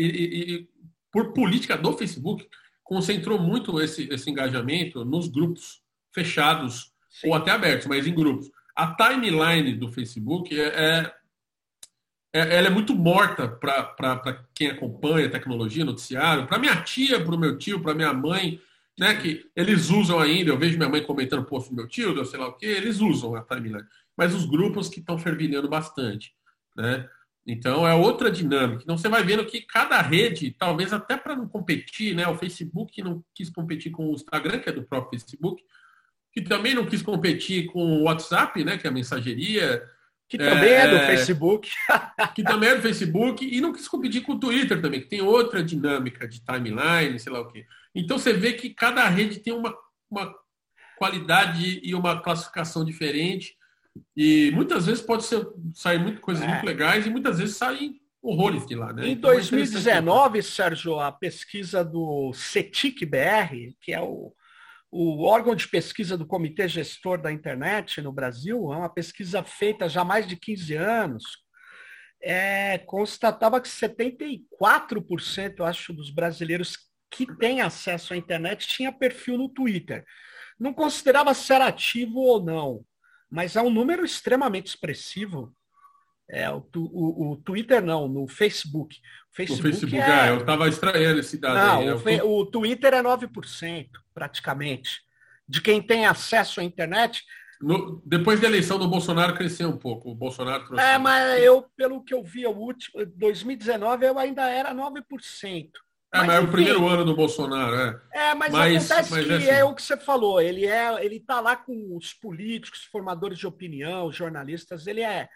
[1.10, 2.46] por política do Facebook,
[2.84, 7.28] concentrou muito esse, esse engajamento nos grupos fechados Sim.
[7.28, 8.50] ou até abertos, mas em grupos.
[8.74, 11.14] A timeline do Facebook é, é,
[12.32, 17.38] é ela é muito morta para quem acompanha tecnologia, noticiário, para minha tia, para o
[17.38, 18.60] meu tio, para minha mãe,
[18.98, 20.50] né, que eles usam ainda.
[20.50, 23.00] Eu vejo minha mãe comentando post do meu tio, eu sei lá o que, eles
[23.00, 23.86] usam a timeline.
[24.16, 26.32] Mas os grupos que estão fervilhando bastante,
[26.76, 27.08] né?
[27.46, 28.82] Então é outra dinâmica.
[28.82, 32.26] Então você vai vendo que cada rede, talvez até para não competir, né?
[32.26, 35.62] O Facebook não quis competir com o Instagram, que é do próprio Facebook,
[36.32, 38.76] que também não quis competir com o WhatsApp, né?
[38.76, 39.82] Que é a mensageria.
[40.28, 41.70] Que também é, é do Facebook.
[42.34, 45.22] que também é do Facebook, e não quis competir com o Twitter também, que tem
[45.22, 47.64] outra dinâmica de timeline, sei lá o quê.
[47.94, 49.74] Então você vê que cada rede tem uma,
[50.10, 50.34] uma
[50.96, 53.56] qualidade e uma classificação diferente
[54.16, 56.48] e muitas vezes pode ser, sair muito, coisas é.
[56.48, 58.92] muito legais e muitas vezes saem horrores de lá.
[58.92, 59.08] Né?
[59.08, 64.32] Em então, 2019, é Sérgio, a pesquisa do CETIC BR, que é o,
[64.90, 69.88] o órgão de pesquisa do Comitê Gestor da Internet no Brasil, é uma pesquisa feita
[69.88, 71.24] já há mais de 15 anos,
[72.20, 79.38] é, constatava que 74%, eu acho, dos brasileiros que têm acesso à internet tinha perfil
[79.38, 80.04] no Twitter.
[80.58, 82.84] Não considerava ser ativo ou não
[83.30, 85.54] mas é um número extremamente expressivo.
[86.30, 88.96] É, o, o, o Twitter não, no Facebook.
[89.32, 90.26] Facebook o Facebook, é...
[90.26, 91.90] é eu estava estranhando esse dado não, aí.
[91.90, 92.20] O, fe...
[92.22, 95.00] o Twitter é 9%, praticamente.
[95.48, 97.22] De quem tem acesso à internet,
[97.60, 100.10] No, depois da eleição do Bolsonaro cresceu um pouco.
[100.10, 100.84] O Bolsonaro trouxe.
[100.84, 105.70] É, mas eu, pelo que eu vi, o último, 2019 eu ainda era 9%.
[106.12, 108.00] É, mas, mas é o primeiro ano do Bolsonaro, é.
[108.12, 109.48] É, mas, mas acontece mas que é, assim.
[109.48, 110.40] é, o que você falou.
[110.40, 114.86] Ele é, ele tá lá com os políticos, formadores de opinião, jornalistas.
[114.86, 115.28] Ele é,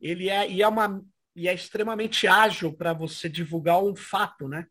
[0.00, 1.02] ele é e é uma
[1.34, 4.66] e é extremamente ágil para você divulgar um fato, né?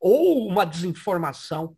[0.00, 1.76] Ou uma desinformação.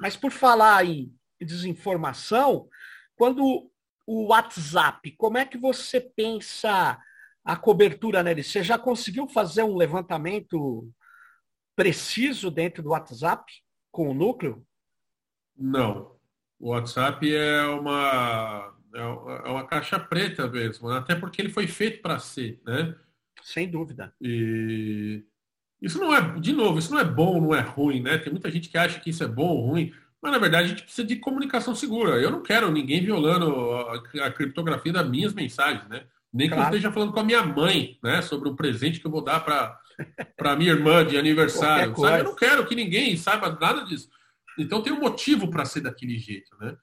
[0.00, 2.68] Mas por falar em desinformação,
[3.16, 3.70] quando
[4.06, 6.98] o WhatsApp, como é que você pensa
[7.44, 8.42] a cobertura nele?
[8.42, 10.90] Você já conseguiu fazer um levantamento
[11.80, 13.50] preciso dentro do WhatsApp
[13.90, 14.62] com o núcleo?
[15.56, 16.14] Não.
[16.58, 22.02] O WhatsApp é uma, é, é uma caixa preta mesmo, até porque ele foi feito
[22.02, 22.94] para ser, né?
[23.42, 24.14] Sem dúvida.
[24.20, 25.24] E
[25.80, 28.18] isso não é, de novo, isso não é bom, não é ruim, né?
[28.18, 29.90] Tem muita gente que acha que isso é bom ou ruim,
[30.20, 32.20] mas na verdade a gente precisa de comunicação segura.
[32.20, 33.74] Eu não quero ninguém violando
[34.22, 36.04] a, criptografia das minhas mensagens, né?
[36.30, 36.64] Nem claro.
[36.64, 38.20] que eu esteja falando com a minha mãe, né?
[38.20, 39.79] Sobre um presente que eu vou dar para
[40.56, 41.96] minha irmã de aniversário.
[41.96, 42.20] Sabe?
[42.20, 44.08] Eu não quero que ninguém saiba nada disso.
[44.58, 46.76] Então tem um motivo para ser daquele jeito, né?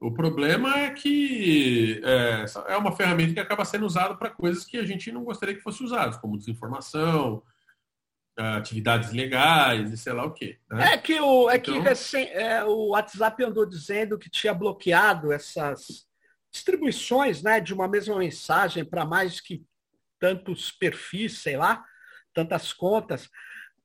[0.00, 4.76] O problema é que é, é uma ferramenta que acaba sendo usada para coisas que
[4.76, 7.40] a gente não gostaria que fosse usadas, como desinformação,
[8.36, 10.58] atividades legais e sei lá o quê.
[10.68, 10.94] Né?
[10.94, 11.74] É que, o, é então...
[11.74, 16.06] que recém, é, o WhatsApp andou dizendo que tinha bloqueado essas
[16.52, 19.64] distribuições né, de uma mesma mensagem para mais que
[20.18, 21.84] tantos perfis, sei lá,
[22.32, 23.28] tantas contas.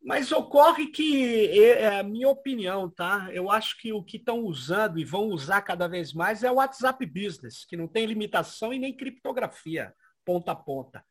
[0.03, 3.29] Mas ocorre que, é a minha opinião, tá?
[3.31, 6.55] Eu acho que o que estão usando e vão usar cada vez mais é o
[6.55, 11.03] WhatsApp Business, que não tem limitação e nem criptografia, ponta a ponta.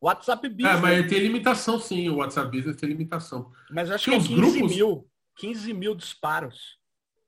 [0.00, 0.78] WhatsApp Business.
[0.78, 2.08] É, mas tem limitação, sim.
[2.08, 3.50] O WhatsApp Business tem limitação.
[3.70, 4.76] Mas acho que, que é 15 grupos...
[4.76, 5.10] mil.
[5.36, 6.78] 15 mil disparos.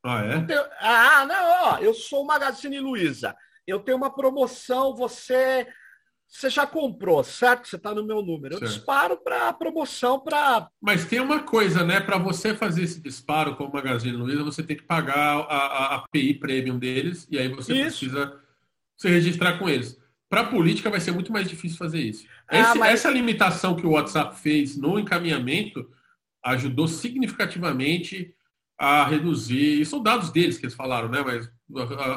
[0.04, 0.40] Ah, é?
[0.44, 0.64] Tenho...
[0.80, 3.36] Ah, não, ó, eu sou o Magazine Luiza.
[3.66, 5.66] Eu tenho uma promoção, você
[6.30, 7.66] você já comprou, certo?
[7.66, 8.54] Você está no meu número.
[8.54, 8.72] Eu certo.
[8.72, 10.70] disparo para promoção para.
[10.80, 12.00] Mas tem uma coisa, né?
[12.00, 15.94] Para você fazer esse disparo com o Magazine Luiza, você tem que pagar a, a,
[15.96, 18.06] API premium deles e aí você isso.
[18.06, 18.40] precisa
[18.96, 20.00] se registrar com eles.
[20.28, 22.24] Para a política vai ser muito mais difícil fazer isso.
[22.46, 22.92] Ah, Esse, mas...
[22.92, 25.90] Essa limitação que o WhatsApp fez no encaminhamento
[26.44, 28.32] ajudou significativamente
[28.78, 29.80] a reduzir.
[29.80, 31.22] Isso são dados deles que eles falaram, né?
[31.24, 31.50] Mas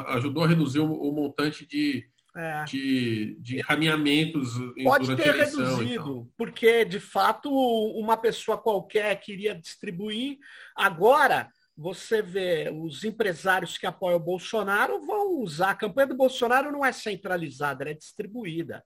[0.08, 2.64] ajudou a reduzir o, o montante de é.
[2.64, 10.38] de, de encaminhamentos Pode ter reduzido, porque de fato uma pessoa qualquer queria distribuir.
[10.76, 15.70] Agora, você vê os empresários que apoiam o Bolsonaro vão usar.
[15.70, 18.84] A campanha do Bolsonaro não é centralizada, ela é distribuída.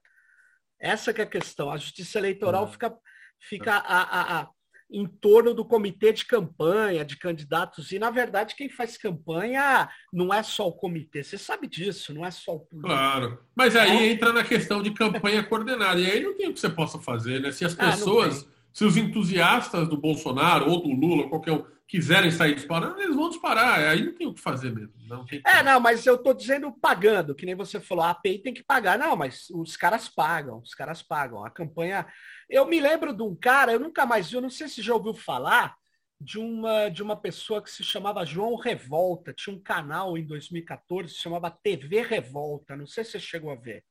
[0.79, 1.69] Essa que é a questão.
[1.69, 2.71] A justiça eleitoral uhum.
[2.71, 2.97] fica,
[3.39, 4.49] fica a, a, a
[4.91, 7.91] em torno do comitê de campanha, de candidatos.
[7.91, 11.23] E, na verdade, quem faz campanha não é só o comitê.
[11.23, 12.87] Você sabe disso, não é só o político.
[12.87, 13.39] Claro.
[13.55, 14.11] Mas aí é.
[14.11, 15.99] entra na questão de campanha coordenada.
[15.99, 17.51] E aí não tem o que você possa fazer, né?
[17.51, 21.63] Se as ah, pessoas, ah, se os entusiastas do Bolsonaro ou do Lula, qualquer um,
[21.89, 23.79] quiserem sair disparando, eles vão disparar.
[23.79, 24.93] Aí não tem o que fazer mesmo.
[25.07, 28.37] Não tem é, não, mas eu estou dizendo pagando, que nem você falou, a API
[28.37, 28.97] tem que pagar.
[28.97, 31.43] Não, mas os caras pagam, os caras pagam.
[31.43, 32.05] A campanha
[32.49, 34.93] eu me lembro de um cara, eu nunca mais vi, eu não sei se já
[34.93, 35.77] ouviu falar,
[36.19, 39.33] de uma, de uma pessoa que se chamava João Revolta.
[39.33, 42.75] Tinha um canal em 2014 se chamava TV Revolta.
[42.75, 43.83] Não sei se você chegou a ver.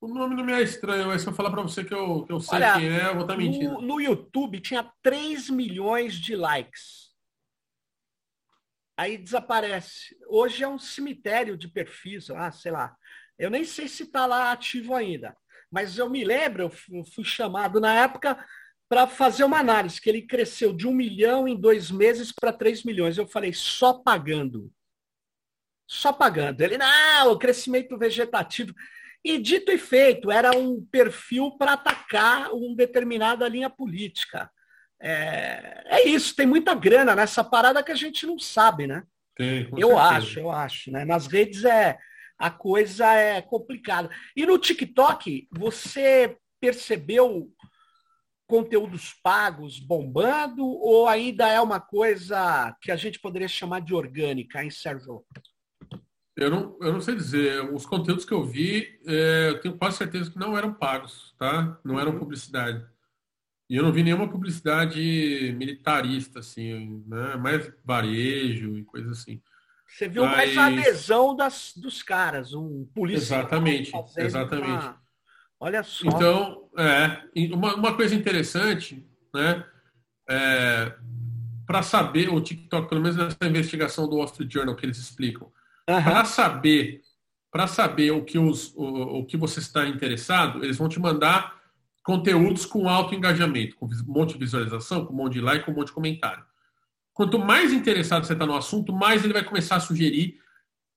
[0.00, 2.32] O nome não me é estranho, mas se eu falar para você que eu, que
[2.32, 3.74] eu sei Olha, quem é, eu vou estar tá mentindo.
[3.74, 7.10] No, no YouTube tinha 3 milhões de likes.
[8.96, 10.16] Aí desaparece.
[10.26, 12.96] Hoje é um cemitério de perfis, ah, sei lá.
[13.38, 15.36] Eu nem sei se está lá ativo ainda.
[15.70, 18.36] Mas eu me lembro, eu fui chamado na época
[18.88, 22.82] para fazer uma análise, que ele cresceu de um milhão em dois meses para três
[22.82, 23.16] milhões.
[23.16, 24.72] Eu falei, só pagando.
[25.86, 26.60] Só pagando.
[26.60, 28.74] Ele, não, o crescimento vegetativo.
[29.24, 34.50] E dito e feito, era um perfil para atacar uma determinada linha política.
[35.00, 39.04] É, é, isso, tem muita grana nessa parada que a gente não sabe, né?
[39.36, 40.00] Tem, eu certeza.
[40.00, 40.90] acho, eu acho.
[40.90, 41.04] Né?
[41.04, 41.96] Nas redes é,
[42.40, 44.08] a coisa é complicada.
[44.34, 47.52] E no TikTok, você percebeu
[48.46, 54.64] conteúdos pagos bombando ou ainda é uma coisa que a gente poderia chamar de orgânica,
[54.64, 55.22] hein, Sérgio?
[56.34, 57.62] Eu não, eu não sei dizer.
[57.74, 61.78] Os conteúdos que eu vi, é, eu tenho quase certeza que não eram pagos, tá?
[61.84, 62.20] Não eram uhum.
[62.20, 62.82] publicidade.
[63.68, 67.36] E eu não vi nenhuma publicidade militarista, assim, né?
[67.36, 69.40] mais varejo e coisa assim.
[69.90, 70.54] Você viu Mas...
[70.54, 73.40] mais a adesão das, dos caras, um policial.
[73.40, 74.68] Exatamente, exatamente.
[74.68, 75.00] Uma...
[75.58, 76.08] Olha só.
[76.08, 77.22] Então, é,
[77.54, 79.64] uma, uma coisa interessante, né?
[80.28, 80.94] É,
[81.66, 85.50] para saber, o TikTok, pelo menos nessa investigação do Wall Street Journal que eles explicam,
[85.88, 86.02] uhum.
[86.02, 87.02] para saber
[87.50, 91.58] para saber o que, os, o, o que você está interessado, eles vão te mandar
[92.02, 95.72] conteúdos com alto engajamento, com um monte de visualização, com um monte de like, com
[95.72, 96.44] um monte de comentário.
[97.20, 100.40] Quanto mais interessado você está no assunto, mais ele vai começar a sugerir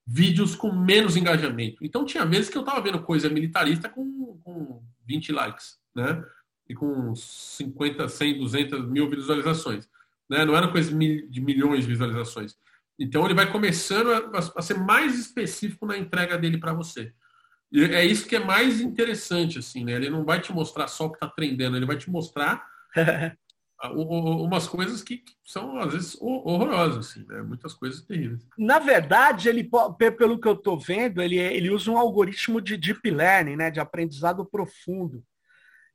[0.06, 1.84] vídeos com menos engajamento.
[1.84, 6.24] Então tinha vezes que eu estava vendo coisa militarista com, com 20 likes, né?
[6.66, 9.86] E com 50, 100, 200 mil visualizações.
[10.26, 10.46] Né?
[10.46, 12.56] Não era coisa de milhões de visualizações.
[12.98, 17.12] Então ele vai começando a, a ser mais específico na entrega dele para você.
[17.70, 19.92] E é isso que é mais interessante, assim, né?
[19.92, 22.66] Ele não vai te mostrar só o que está trendendo, ele vai te mostrar
[23.92, 27.42] umas coisas que são, às vezes, horrorosas, assim, né?
[27.42, 28.46] Muitas coisas terríveis.
[28.56, 29.68] Na verdade, ele,
[30.16, 33.70] pelo que eu estou vendo, ele, ele usa um algoritmo de deep learning, né?
[33.70, 35.24] De aprendizado profundo.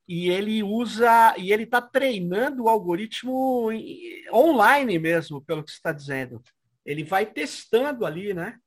[0.08, 3.70] E ele usa, e ele está treinando o algoritmo
[4.34, 6.42] online mesmo, pelo que você está dizendo.
[6.86, 8.58] Ele vai testando ali, né?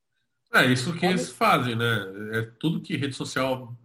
[0.54, 2.06] É isso que eles fazem, né?
[2.32, 3.76] É tudo que rede social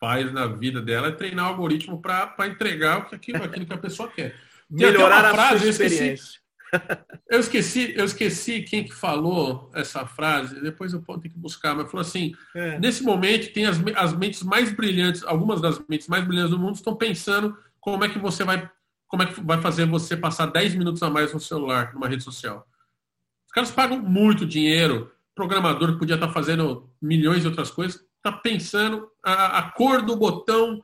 [0.00, 4.10] faz na vida dela é treinar o algoritmo para entregar aquilo, aquilo que a pessoa
[4.10, 4.34] quer.
[4.70, 6.38] Melhorar a frase, sua experiência.
[7.30, 11.90] Eu esqueci, eu esqueci quem que falou essa frase, depois eu ter que buscar, mas
[11.90, 12.78] falou assim: é.
[12.78, 16.74] nesse momento tem as, as mentes mais brilhantes, algumas das mentes mais brilhantes do mundo
[16.74, 18.70] estão pensando como é que você vai,
[19.06, 22.22] como é que vai fazer você passar 10 minutos a mais no celular, numa rede
[22.22, 22.66] social.
[23.46, 28.32] Os caras pagam muito dinheiro, programador que podia estar fazendo milhões de outras coisas, está
[28.32, 30.82] pensando a, a cor do botão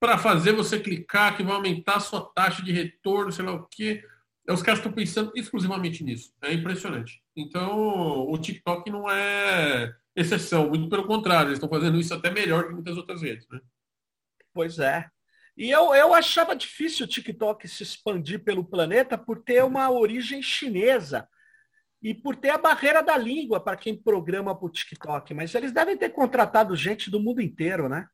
[0.00, 3.66] para fazer você clicar, que vai aumentar a sua taxa de retorno, sei lá o
[3.68, 4.02] quê.
[4.48, 6.32] É, os caras estão pensando exclusivamente nisso.
[6.42, 7.22] É impressionante.
[7.36, 12.66] Então, o TikTok não é exceção, muito pelo contrário, eles estão fazendo isso até melhor
[12.66, 13.46] que muitas outras redes.
[13.48, 13.60] Né?
[14.52, 15.06] Pois é.
[15.56, 20.40] E eu, eu achava difícil o TikTok se expandir pelo planeta por ter uma origem
[20.40, 21.28] chinesa
[22.00, 25.34] e por ter a barreira da língua para quem programa para o TikTok.
[25.34, 28.06] Mas eles devem ter contratado gente do mundo inteiro, né?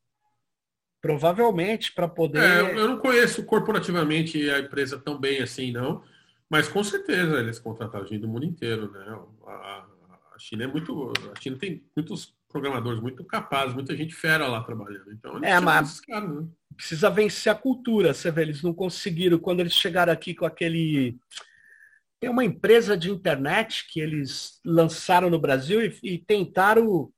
[1.04, 2.40] Provavelmente para poder.
[2.40, 6.02] É, eu não conheço corporativamente a empresa tão bem assim, não.
[6.48, 9.18] Mas com certeza eles contrataram gente do mundo inteiro, né?
[9.46, 9.84] A,
[10.34, 11.12] a China é muito.
[11.30, 15.12] A China tem muitos programadores muito capazes, muita gente fera lá trabalhando.
[15.12, 16.48] Então, é, mas caras, né?
[16.74, 18.14] precisa vencer a cultura.
[18.14, 21.18] Você vê, eles não conseguiram, quando eles chegaram aqui com aquele.
[22.18, 27.12] Tem uma empresa de internet que eles lançaram no Brasil e, e tentaram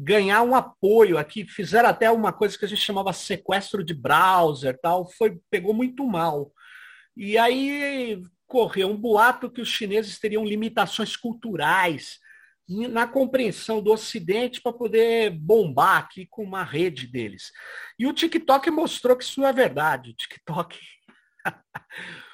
[0.00, 4.78] ganhar um apoio aqui, fizeram até uma coisa que a gente chamava sequestro de browser,
[4.80, 6.52] tal, foi pegou muito mal.
[7.16, 12.20] E aí correu um boato que os chineses teriam limitações culturais
[12.68, 17.50] na compreensão do Ocidente para poder bombar aqui com uma rede deles.
[17.98, 20.10] E o TikTok mostrou que isso é verdade.
[20.10, 20.78] O TikTok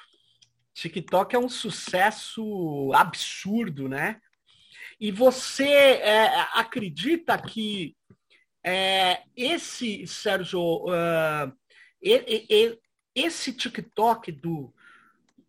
[0.75, 4.19] TikTok é um sucesso absurdo, né?
[4.99, 7.95] E você é, acredita que
[8.63, 11.53] é, esse, Sérgio, uh,
[13.13, 14.73] esse TikTok do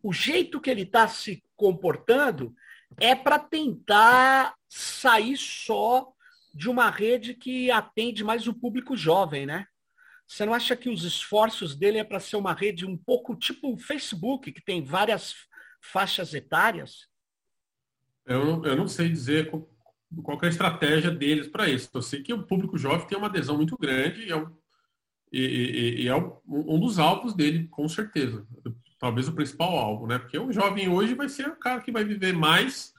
[0.02, 2.54] o jeito que ele está se comportando
[3.00, 6.12] é para tentar sair só
[6.54, 9.66] de uma rede que atende mais o público jovem, né?
[10.26, 13.72] Você não acha que os esforços dele é para ser uma rede um pouco tipo
[13.72, 15.34] o Facebook, que tem várias
[15.80, 17.08] faixas etárias?
[18.26, 21.88] Eu não, eu não sei dizer qual, é a estratégia deles para isso.
[21.94, 24.52] Eu sei que o público jovem tem uma adesão muito grande e é, um,
[25.32, 28.46] e, e, e é um dos alvos dele, com certeza.
[28.98, 30.18] Talvez o principal alvo, né?
[30.18, 32.92] Porque o jovem hoje vai ser o cara que vai viver mais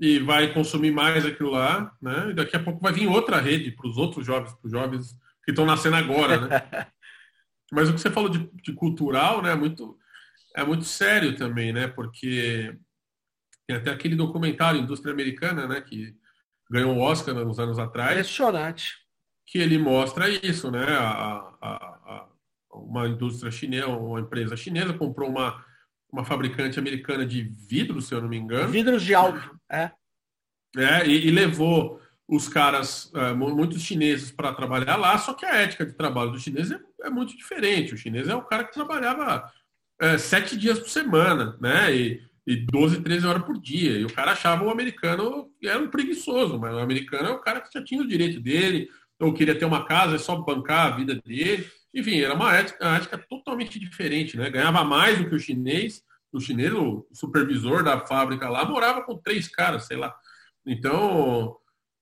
[0.00, 2.30] e vai consumir mais aquilo lá, né?
[2.30, 5.18] E daqui a pouco vai vir outra rede para os outros jovens, para os jovens
[5.44, 6.48] que estão nascendo agora, né?
[7.72, 9.52] Mas o que você falou de, de cultural, né?
[9.52, 9.98] É muito,
[10.54, 11.88] é muito sério também, né?
[11.88, 12.76] Porque
[13.68, 16.16] tem até aquele documentário Indústria Americana, né, que
[16.70, 18.12] ganhou o Oscar uns anos atrás.
[18.12, 18.96] Impressionante.
[19.46, 20.84] Que ele mostra isso, né?
[20.84, 22.28] A, a, a,
[22.72, 25.62] uma indústria chinesa, uma empresa chinesa comprou uma,
[26.10, 28.70] uma fabricante americana de vidros, se eu não me engano.
[28.70, 29.90] Vidros de álcool, é.
[30.76, 35.56] É, e, e levou os caras, é, muitos chineses, para trabalhar lá, só que a
[35.56, 37.94] ética de trabalho do chinês é, é muito diferente.
[37.94, 39.50] O chinês é o cara que trabalhava
[39.98, 41.94] é, sete dias por semana, né?
[41.94, 43.98] E, e 12, 13 horas por dia.
[43.98, 47.60] E o cara achava o americano era um preguiçoso, mas o americano é o cara
[47.60, 48.88] que já tinha o direito dele,
[49.20, 51.70] ou queria ter uma casa, é só bancar a vida dele.
[51.94, 54.48] Enfim, era uma ética, uma ética totalmente diferente, né?
[54.48, 56.02] Ganhava mais do que o chinês.
[56.32, 60.14] O chinês, o supervisor da fábrica lá, morava com três caras, sei lá.
[60.66, 61.54] Então,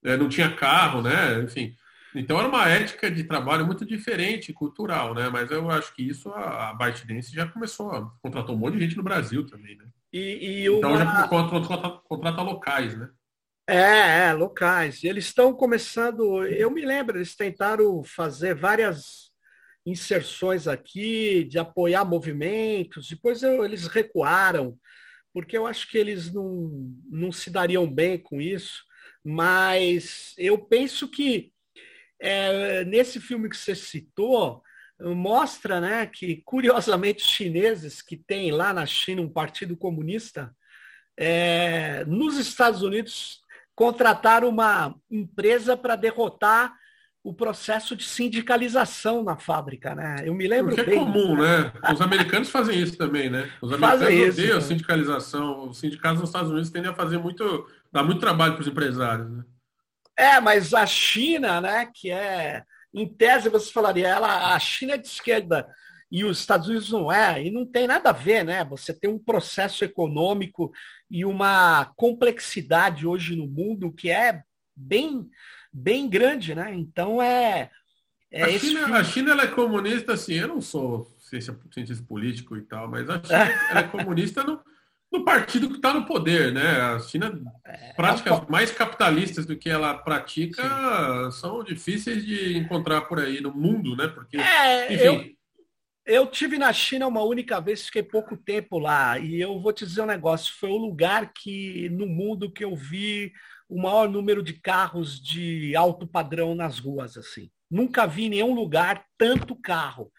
[0.04, 1.42] é, não tinha carro, né?
[1.42, 1.74] Enfim.
[2.14, 5.28] Então era uma ética de trabalho muito diferente, cultural, né?
[5.28, 8.96] Mas eu acho que isso a, a ByteDance já começou, contratou um monte de gente
[8.96, 9.86] no Brasil também, né?
[10.12, 10.78] E, e uma...
[10.78, 13.10] Então já contrata, contrata locais, né?
[13.68, 15.02] É, é, locais.
[15.02, 16.44] Eles estão começando.
[16.44, 19.32] Eu me lembro, eles tentaram fazer várias
[19.84, 24.76] inserções aqui, de apoiar movimentos, depois eu, eles recuaram,
[25.32, 28.84] porque eu acho que eles não, não se dariam bem com isso.
[29.24, 31.52] Mas eu penso que
[32.20, 34.62] é, nesse filme que você citou,
[35.00, 40.54] mostra né, que, curiosamente, os chineses que têm lá na China um partido comunista,
[41.16, 43.40] é, nos Estados Unidos
[43.74, 46.74] contrataram uma empresa para derrotar
[47.22, 50.16] o processo de sindicalização na fábrica, né?
[50.24, 51.02] Eu me lembro Porque é bem.
[51.02, 51.72] é comum, né?
[51.92, 53.50] Os americanos fazem isso também, né?
[53.60, 55.68] Os americanos fazem odeiam a sindicalização.
[55.68, 59.28] Os sindicatos nos Estados Unidos tendem a fazer muito, dar muito trabalho para os empresários,
[59.28, 59.44] né?
[60.16, 62.62] É, mas a China, né, que é,
[62.96, 65.68] em tese você falaria, ela, a China é de esquerda
[66.10, 68.64] e os Estados Unidos não é, e não tem nada a ver, né?
[68.64, 70.72] Você tem um processo econômico
[71.10, 74.42] e uma complexidade hoje no mundo que é
[74.74, 75.28] bem,
[75.70, 76.74] bem grande, né?
[76.74, 77.70] Então é.
[78.30, 81.14] é a, China, a China ela é comunista, assim, eu não sou
[81.70, 84.60] cientista político e tal, mas a China é comunista no
[85.16, 86.80] no partido que está no poder, né?
[86.80, 90.62] A China, é, práticas é mais capitalistas do que ela pratica
[91.30, 91.40] Sim.
[91.40, 94.08] são difíceis de encontrar por aí no mundo, né?
[94.08, 95.04] Porque, é, enfim.
[95.04, 95.36] Eu,
[96.06, 99.86] eu tive na China uma única vez, fiquei pouco tempo lá, e eu vou te
[99.86, 103.32] dizer um negócio, foi o lugar que no mundo que eu vi
[103.68, 107.50] o maior número de carros de alto padrão nas ruas, assim.
[107.68, 110.12] Nunca vi em nenhum lugar tanto carro.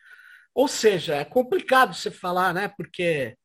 [0.54, 2.68] Ou seja, é complicado você falar, né?
[2.68, 3.38] Porque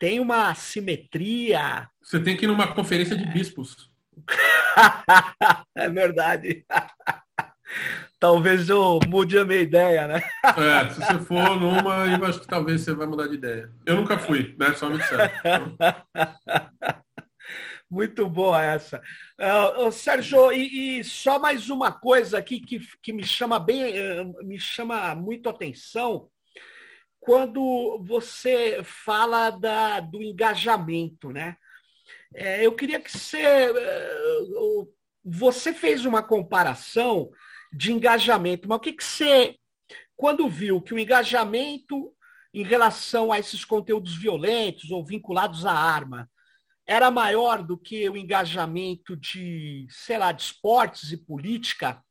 [0.00, 1.88] tem uma simetria.
[2.02, 3.90] Você tem que ir numa conferência de bispos.
[5.76, 6.64] é verdade.
[8.18, 10.22] talvez eu mude a minha ideia, né?
[10.44, 13.70] É, se você for numa, eu acho que talvez você vai mudar de ideia.
[13.84, 14.72] Eu nunca fui, né?
[14.72, 15.30] Só me disseram.
[17.90, 19.02] Muito boa essa.
[19.76, 24.46] Uh, Sérgio, e, e, só mais uma coisa aqui que, que me chama bem, uh,
[24.46, 26.30] me chama muito atenção
[27.20, 31.56] quando você fala da, do engajamento, né?
[32.34, 34.18] É, eu queria que você, é,
[35.24, 37.30] você fez uma comparação
[37.72, 39.56] de engajamento, mas o que, que você,
[40.16, 42.12] quando viu que o engajamento
[42.52, 46.28] em relação a esses conteúdos violentos ou vinculados à arma
[46.86, 52.02] era maior do que o engajamento de, sei lá, de esportes e política,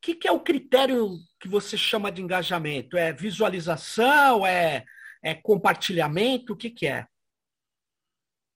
[0.00, 2.96] que, que, é o critério que você chama de engajamento?
[2.96, 4.46] É visualização?
[4.46, 4.84] É,
[5.22, 6.52] é compartilhamento?
[6.52, 7.06] O que, que é?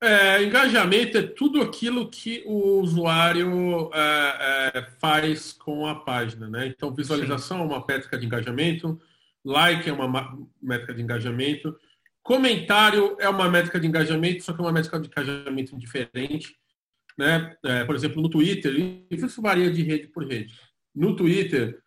[0.03, 0.43] é?
[0.43, 6.49] Engajamento é tudo aquilo que o usuário é, é, faz com a página.
[6.49, 6.67] Né?
[6.69, 7.63] Então, visualização Sim.
[7.63, 9.01] é uma métrica de engajamento,
[9.45, 11.77] like é uma métrica de engajamento,
[12.23, 16.57] comentário é uma métrica de engajamento, só que é uma métrica de engajamento diferente.
[17.19, 17.55] Né?
[17.65, 18.75] É, por exemplo, no Twitter,
[19.11, 20.55] isso varia de rede por rede.
[20.95, 21.81] No Twitter,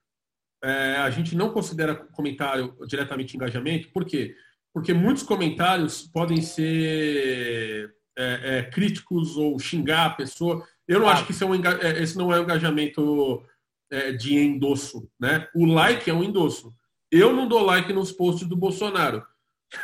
[0.64, 4.36] é, a gente não considera comentário diretamente engajamento, por quê?
[4.74, 10.66] Porque muitos comentários podem ser é, é, críticos ou xingar a pessoa.
[10.88, 11.14] Eu não ah.
[11.14, 13.44] acho que é um, é, esse não é um engajamento
[13.92, 15.10] é, de endosso.
[15.20, 15.48] Né?
[15.56, 16.74] O like é um endosso.
[17.12, 19.26] Eu não dou like nos posts do Bolsonaro.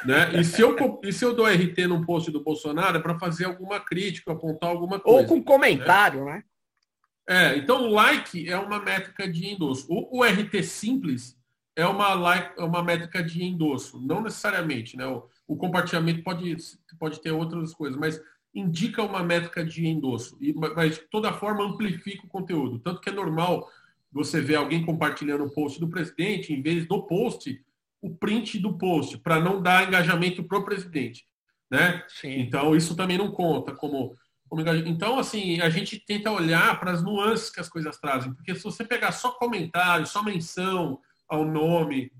[0.05, 0.39] Né?
[0.39, 3.45] E, se eu, e se eu dou RT num post do Bolsonaro é para fazer
[3.45, 5.19] alguma crítica, apontar alguma coisa.
[5.19, 6.33] Ou com comentário, né?
[6.33, 6.43] né?
[7.31, 9.87] É, então o like é uma métrica de endosso.
[9.89, 11.39] O, o RT simples
[11.77, 15.07] é uma, like, é uma métrica de endosso, não necessariamente, né?
[15.07, 16.57] O, o, compartilhamento pode,
[16.99, 18.21] pode ter outras coisas, mas
[18.53, 20.37] indica uma métrica de endosso.
[20.41, 22.79] E, mas de toda forma amplifica o conteúdo.
[22.79, 23.65] Tanto que é normal
[24.11, 27.63] você ver alguém compartilhando o post do presidente, em vez do post,
[28.01, 31.25] o print do post, para não dar engajamento para o presidente.
[31.71, 32.03] Né?
[32.09, 32.41] Sim.
[32.41, 34.17] Então, isso também não conta como
[34.85, 38.63] então, assim, a gente tenta olhar para as nuances que as coisas trazem, porque se
[38.63, 42.11] você pegar só comentário, só menção ao nome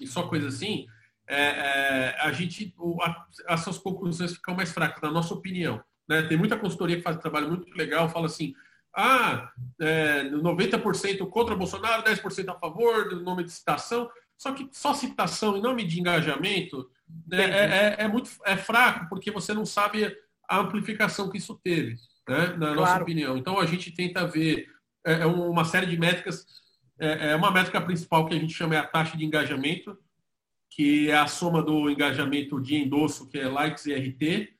[0.00, 0.86] e só coisa assim,
[1.28, 5.80] é, é, a gente, a, as suas conclusões ficam mais fracas, na nossa opinião.
[6.08, 6.22] Né?
[6.22, 8.54] Tem muita consultoria que faz um trabalho muito legal, fala assim,
[8.96, 14.94] ah, é, 90% contra Bolsonaro, 10% a favor, do nome de citação, só que só
[14.94, 16.90] citação em nome de engajamento
[17.26, 20.16] né, é, é, é, muito é fraco, porque você não sabe
[20.48, 21.96] a amplificação que isso teve,
[22.28, 23.02] né, na nossa claro.
[23.02, 23.36] opinião.
[23.36, 24.66] Então a gente tenta ver
[25.04, 26.46] é, é uma série de métricas.
[26.98, 29.96] É, é, uma métrica principal que a gente chama é a taxa de engajamento,
[30.70, 34.54] que é a soma do engajamento de endosso, que é likes e RT,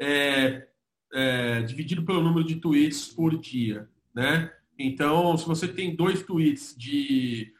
[0.00, 0.68] é,
[1.12, 4.52] é, dividido pelo número de tweets por dia, né?
[4.78, 7.52] Então, se você tem dois tweets de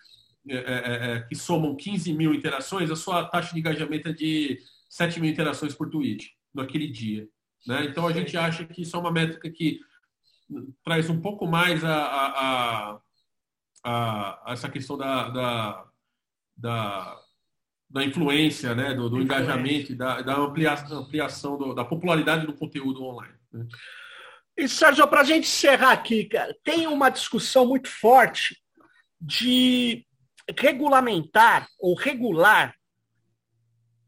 [0.48, 4.58] é, é, é que somam 15 mil interações, a sua taxa de engajamento é de
[4.88, 7.28] 7 mil interações por tweet naquele dia.
[7.66, 7.84] Né?
[7.84, 9.80] Então a gente acha que isso é uma métrica que
[10.84, 13.00] traz um pouco mais a, a,
[13.84, 15.84] a, a essa questão da, da,
[16.56, 17.20] da,
[17.88, 18.94] da influência, né?
[18.94, 23.34] do, do engajamento, da, da ampliação, ampliação do, da popularidade do conteúdo online.
[23.52, 23.66] Né?
[24.56, 28.60] E, Sérgio, para a gente encerrar aqui, cara, tem uma discussão muito forte
[29.20, 30.06] de
[30.58, 32.74] regulamentar ou regular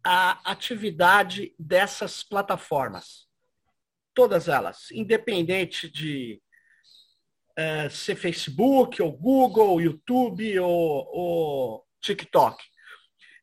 [0.05, 3.27] a atividade dessas plataformas.
[4.15, 6.41] Todas elas, independente de
[7.59, 12.63] uh, ser Facebook, ou Google, YouTube ou, ou TikTok.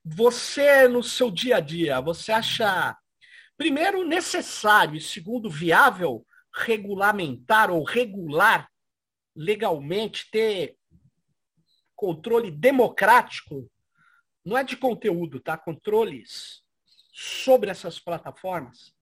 [0.03, 2.97] Você, no seu dia a dia, você acha,
[3.57, 8.69] primeiro, necessário e segundo, viável regulamentar ou regular
[9.35, 10.75] legalmente, ter
[11.95, 13.69] controle democrático,
[14.43, 15.57] não é de conteúdo, tá?
[15.57, 16.63] Controles
[17.13, 18.93] sobre essas plataformas?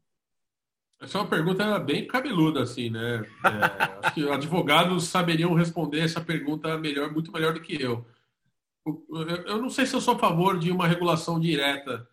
[0.99, 3.23] Essa é uma pergunta bem cabeluda, assim, né?
[3.45, 8.05] É, acho que advogados saberiam responder essa pergunta melhor, muito melhor do que eu.
[9.45, 12.07] Eu não sei se eu sou a favor de uma regulação direta.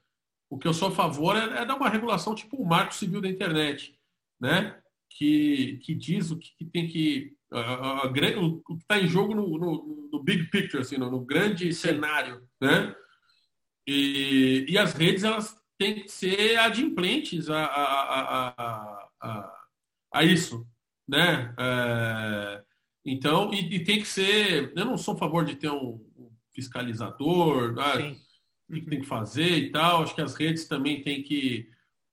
[0.50, 3.20] O que eu sou a favor é, é dar uma regulação tipo o Marco Civil
[3.20, 3.98] da Internet,
[4.38, 4.78] né?
[5.08, 9.34] Que, que diz o que, tem que a, a, a, o que está em jogo
[9.34, 12.94] no, no, no, big picture, assim, no, no grande cenário, né?
[13.86, 19.66] E, e as redes elas têm que ser adimplentes a, a, a,
[20.12, 20.66] a, isso,
[21.06, 21.54] né?
[21.58, 22.62] É,
[23.04, 24.72] então, e, e, tem que ser.
[24.74, 26.00] Eu não sou a favor de ter um,
[26.54, 27.98] fiscalizador, ah,
[28.68, 30.02] o que tem que fazer e tal.
[30.02, 31.68] Acho que as redes também têm que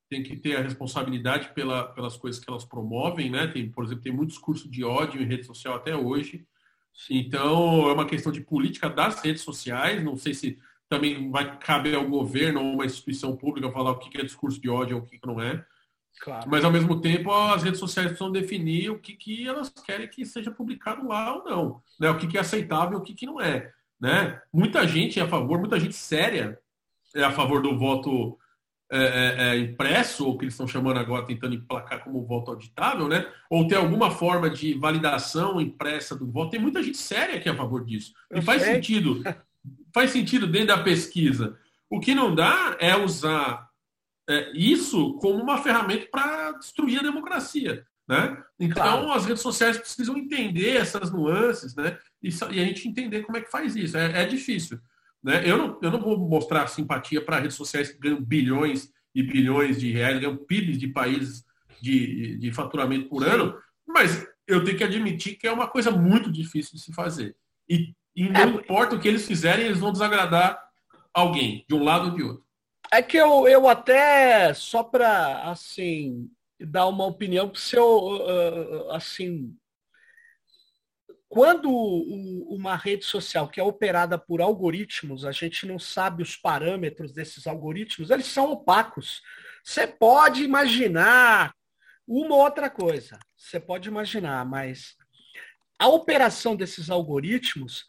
[0.09, 3.47] tem que ter a responsabilidade pela, pelas coisas que elas promovem, né?
[3.47, 6.45] Tem, por exemplo, tem muito discurso de ódio em rede social até hoje.
[7.09, 10.03] Então, é uma questão de política das redes sociais.
[10.03, 10.59] Não sei se
[10.91, 14.69] também vai caber ao governo ou uma instituição pública falar o que é discurso de
[14.69, 15.65] ódio ou o que não é.
[16.19, 16.49] Claro.
[16.49, 20.25] Mas, ao mesmo tempo, as redes sociais precisam definir o que, que elas querem que
[20.25, 21.81] seja publicado lá ou não.
[21.97, 22.09] Né?
[22.09, 23.71] O que, que é aceitável e o que, que não é.
[24.01, 24.41] Né?
[24.51, 26.59] Muita gente é a favor, muita gente séria
[27.15, 28.37] é a favor do voto
[28.91, 33.07] é, é, é, impresso, ou que eles estão chamando agora, tentando emplacar como voto auditável,
[33.07, 33.25] né?
[33.49, 36.51] Ou ter alguma forma de validação impressa do voto.
[36.51, 38.11] Tem muita gente séria que é a favor disso.
[38.29, 38.73] Eu e faz sei.
[38.73, 39.23] sentido.
[39.93, 41.57] Faz sentido dentro da pesquisa.
[41.89, 43.69] O que não dá é usar
[44.29, 47.85] é, isso como uma ferramenta para destruir a democracia.
[48.07, 48.43] Né?
[48.59, 49.11] Então, claro.
[49.13, 51.97] as redes sociais precisam entender essas nuances né?
[52.21, 53.97] e, e, a gente entender como é que faz isso.
[53.97, 54.79] É, é difícil.
[55.23, 55.49] Né?
[55.49, 59.79] Eu, não, eu não vou mostrar simpatia para redes sociais que ganham bilhões e bilhões
[59.79, 61.45] de reais, ganham PIBs de países
[61.81, 63.57] de, de faturamento por ano,
[63.87, 67.35] mas eu tenho que admitir que é uma coisa muito difícil de se fazer.
[67.69, 70.61] E, e não é, importa o que eles fizerem, eles vão desagradar
[71.13, 72.45] alguém, de um lado ou de outro.
[72.91, 79.55] É que eu, eu até, só para, assim, dar uma opinião, se eu, assim,
[81.31, 81.71] quando
[82.49, 87.47] uma rede social que é operada por algoritmos, a gente não sabe os parâmetros desses
[87.47, 89.21] algoritmos, eles são opacos.
[89.63, 91.55] Você pode imaginar
[92.05, 94.97] uma outra coisa, você pode imaginar, mas
[95.79, 97.85] a operação desses algoritmos,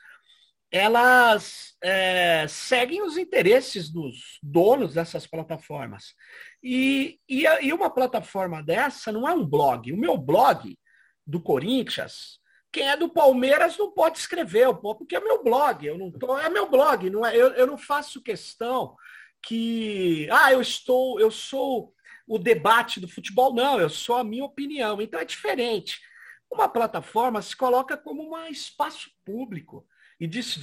[0.73, 6.15] elas é, seguem os interesses dos donos dessas plataformas.
[6.63, 9.93] E, e, e uma plataforma dessa não é um blog.
[9.93, 10.79] O meu blog
[11.27, 12.41] do Corinthians,
[12.73, 16.49] quem é do Palmeiras não pode escrever, porque é meu blog, eu não tô, é
[16.49, 18.97] meu blog, não é, eu, eu não faço questão
[19.43, 21.93] que ah, eu estou, eu sou
[22.27, 25.03] o debate do futebol, não, eu sou a minha opinião.
[25.03, 26.01] Então é diferente.
[26.51, 29.87] Uma plataforma se coloca como um espaço público
[30.23, 30.57] e diz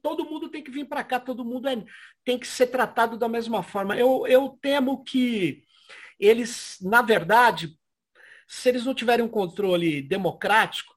[0.00, 1.84] todo mundo tem que vir para cá, todo mundo é,
[2.24, 3.96] tem que ser tratado da mesma forma.
[3.96, 5.64] Eu, eu temo que
[6.20, 7.76] eles, na verdade,
[8.46, 10.94] se eles não tiverem um controle democrático,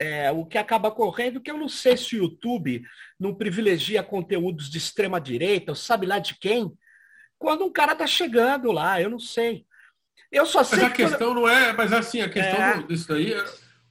[0.00, 2.82] é, o que acaba correndo, que eu não sei se o YouTube
[3.20, 6.72] não privilegia conteúdos de extrema direita, ou sabe lá de quem,
[7.38, 9.66] quando um cara está chegando lá, eu não sei.
[10.32, 10.78] Eu só sei.
[10.78, 11.34] Mas a que questão eu...
[11.34, 12.82] não é, mas assim, a questão é...
[12.84, 13.44] disso daí é,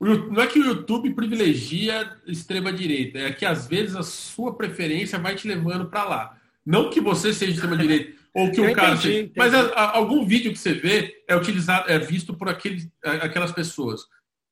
[0.04, 5.20] não é que o YouTube privilegia extrema direita, é que às vezes a sua preferência
[5.20, 6.38] vai te levando para lá.
[6.66, 10.26] Não que você seja extrema direita ou que o cara seja, mas a, a, algum
[10.26, 14.02] vídeo que você vê é utilizado, é visto por aqueles, aquelas pessoas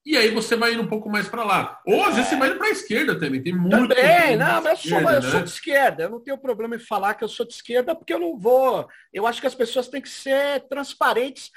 [0.05, 1.79] e aí você vai indo um pouco mais para lá.
[1.85, 3.41] Ou às vezes você vai indo para a esquerda também.
[3.41, 3.93] Tem muito.
[3.93, 5.31] Também, não, mas eu, sou, esquerda, eu né?
[5.31, 6.03] sou de esquerda.
[6.03, 8.87] Eu não tenho problema em falar que eu sou de esquerda, porque eu não vou.
[9.13, 11.51] Eu acho que as pessoas têm que ser transparentes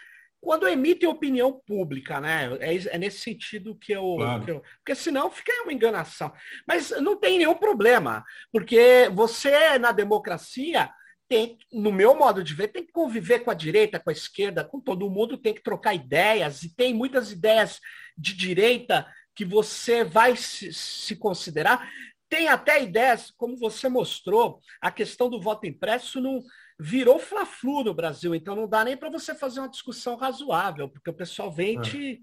[0.44, 2.50] quando emitem opinião pública, né?
[2.60, 4.44] É, é nesse sentido que eu, claro.
[4.44, 6.30] que eu, Porque senão fica uma enganação.
[6.68, 8.22] Mas não tem nenhum problema,
[8.52, 10.90] porque você, na democracia,
[11.26, 14.62] tem, no meu modo de ver, tem que conviver com a direita, com a esquerda,
[14.62, 17.80] com todo mundo, tem que trocar ideias, e tem muitas ideias
[18.16, 21.90] de direita que você vai se, se considerar?
[22.28, 26.42] Tem até ideias, como você mostrou, a questão do voto impresso não
[26.78, 31.10] virou fla-flu no Brasil, então não dá nem para você fazer uma discussão razoável, porque
[31.10, 32.18] o pessoal vem e te é.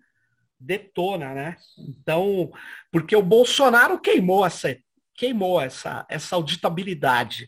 [0.60, 1.56] detona, né?
[1.78, 2.52] Então,
[2.92, 4.78] porque o Bolsonaro queimou essa
[5.16, 7.48] queimou essa essa auditabilidade.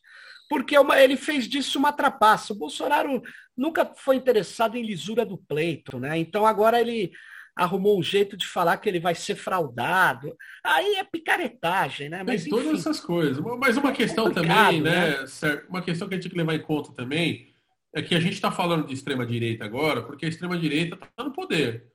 [0.49, 2.53] Porque uma, ele fez disso uma trapaça.
[2.53, 3.23] O Bolsonaro
[3.57, 6.17] nunca foi interessado em lisura do pleito, né?
[6.17, 7.11] Então agora ele
[7.55, 10.35] arrumou um jeito de falar que ele vai ser fraudado.
[10.63, 12.23] Aí é picaretagem, né?
[12.25, 13.43] Mas, Tem todas enfim, essas coisas.
[13.59, 15.19] Mas uma é questão também, né?
[15.19, 15.63] né?
[15.69, 17.53] Uma questão que a gente tem que levar em conta também
[17.93, 21.85] é que a gente está falando de extrema-direita agora, porque a extrema-direita está no poder,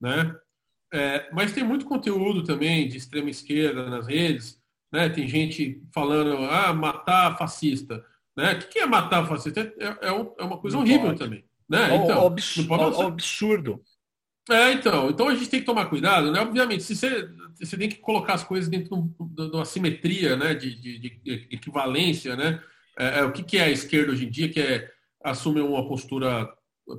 [0.00, 0.36] né?
[0.92, 4.60] É, mas tem muito conteúdo também de extrema-esquerda nas redes,
[4.92, 5.08] né?
[5.08, 8.04] Tem gente falando, ah, matar fascista.
[8.36, 8.52] Né?
[8.52, 9.60] O que é matar fascista?
[9.60, 11.18] É, é, é, é uma coisa não horrível pode.
[11.18, 11.44] também.
[11.68, 11.96] Né?
[11.96, 12.26] Então,
[13.06, 13.82] absurdo.
[14.48, 16.40] É, então, então a gente tem que tomar cuidado, né?
[16.40, 17.28] Obviamente, se você,
[17.58, 20.54] você tem que colocar as coisas dentro de uma simetria, né?
[20.54, 22.62] De, de, de equivalência, né?
[22.98, 24.88] É, é, o que, que é a esquerda hoje em dia, que é
[25.24, 26.48] assumir uma postura,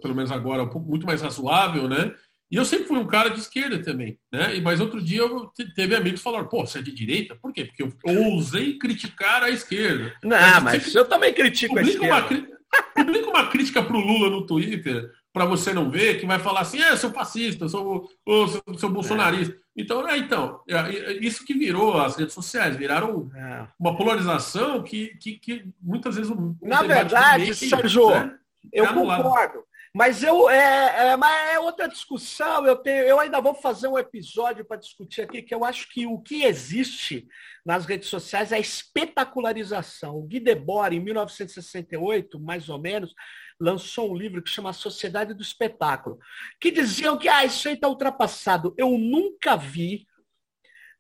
[0.02, 2.14] pelo menos agora, um pouco, muito mais razoável, né?
[2.50, 4.60] E eu sempre fui um cara de esquerda também, né?
[4.62, 7.36] Mas outro dia eu teve amigos que falaram, pô, você é de direita?
[7.36, 7.66] Por quê?
[7.66, 10.14] Porque eu ousei criticar a esquerda.
[10.24, 12.06] Não, mas eu também critico a esquerda.
[12.06, 16.61] Uma, publica uma crítica pro Lula no Twitter para você não ver, que vai falar
[16.61, 19.53] assim, é, sou fascista, sou, sou, sou bolsonarista.
[19.53, 19.57] É.
[19.77, 23.67] Então, é, então, é, isso que virou as redes sociais, viraram é.
[23.79, 26.35] uma polarização que, que, que muitas vezes...
[26.59, 28.35] Na verdade, Sérgio, né,
[28.73, 29.63] eu concordo.
[29.93, 32.65] Mas eu é, é, mas é outra discussão.
[32.67, 36.05] Eu tenho, eu ainda vou fazer um episódio para discutir aqui que eu acho que
[36.05, 37.27] o que existe
[37.65, 40.15] nas redes sociais é a espetacularização.
[40.17, 43.11] O Guy Debord, em 1968, mais ou menos,
[43.60, 46.20] lançou um livro que chama Sociedade do Espetáculo,
[46.60, 48.74] que diziam que ah, isso aí está ultrapassado.
[48.78, 50.05] Eu nunca vi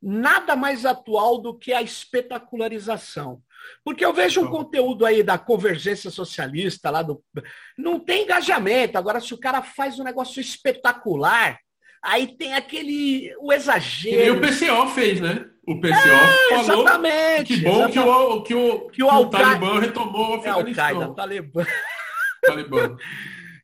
[0.01, 3.41] nada mais atual do que a espetacularização.
[3.83, 7.21] Porque eu vejo um conteúdo aí da convergência socialista lá do.
[7.77, 8.97] Não tem engajamento.
[8.97, 11.57] Agora, se o cara faz um negócio espetacular,
[12.01, 13.33] aí tem aquele.
[13.39, 14.21] o exagero.
[14.25, 15.45] E o PCO fez, né?
[15.67, 17.93] O PCO é, falou exatamente, que bom exatamente.
[17.93, 20.85] que o, que o, que o, que o Talibã retomou o Afeganistão.
[20.85, 21.65] É, Al-Qaeda, o Talibã.
[22.41, 22.97] Talibã.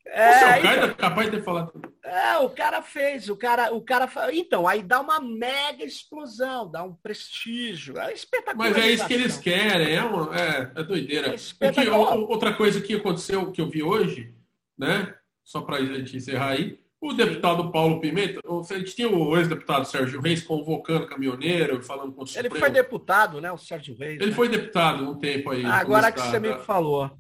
[0.06, 1.74] É, o então, capaz de ter falado.
[2.04, 4.08] É, o cara fez, o cara, o cara.
[4.32, 7.98] Então, aí dá uma mega explosão, dá um prestígio.
[7.98, 8.70] É espetacular.
[8.70, 11.34] Mas é isso que eles querem, é, uma, é, é doideira.
[11.34, 14.32] É outra coisa que aconteceu, que eu vi hoje,
[14.78, 15.16] né?
[15.44, 19.86] Só para a gente encerrar aí, o deputado Paulo Pimenta, a gente tinha o ex-deputado
[19.86, 24.22] Sérgio Reis convocando caminhoneiro, falando com o Ele foi deputado, né, o Sérgio Reis.
[24.22, 24.36] Ele né?
[24.36, 25.66] foi deputado um tempo aí.
[25.66, 27.12] Agora que você me falou.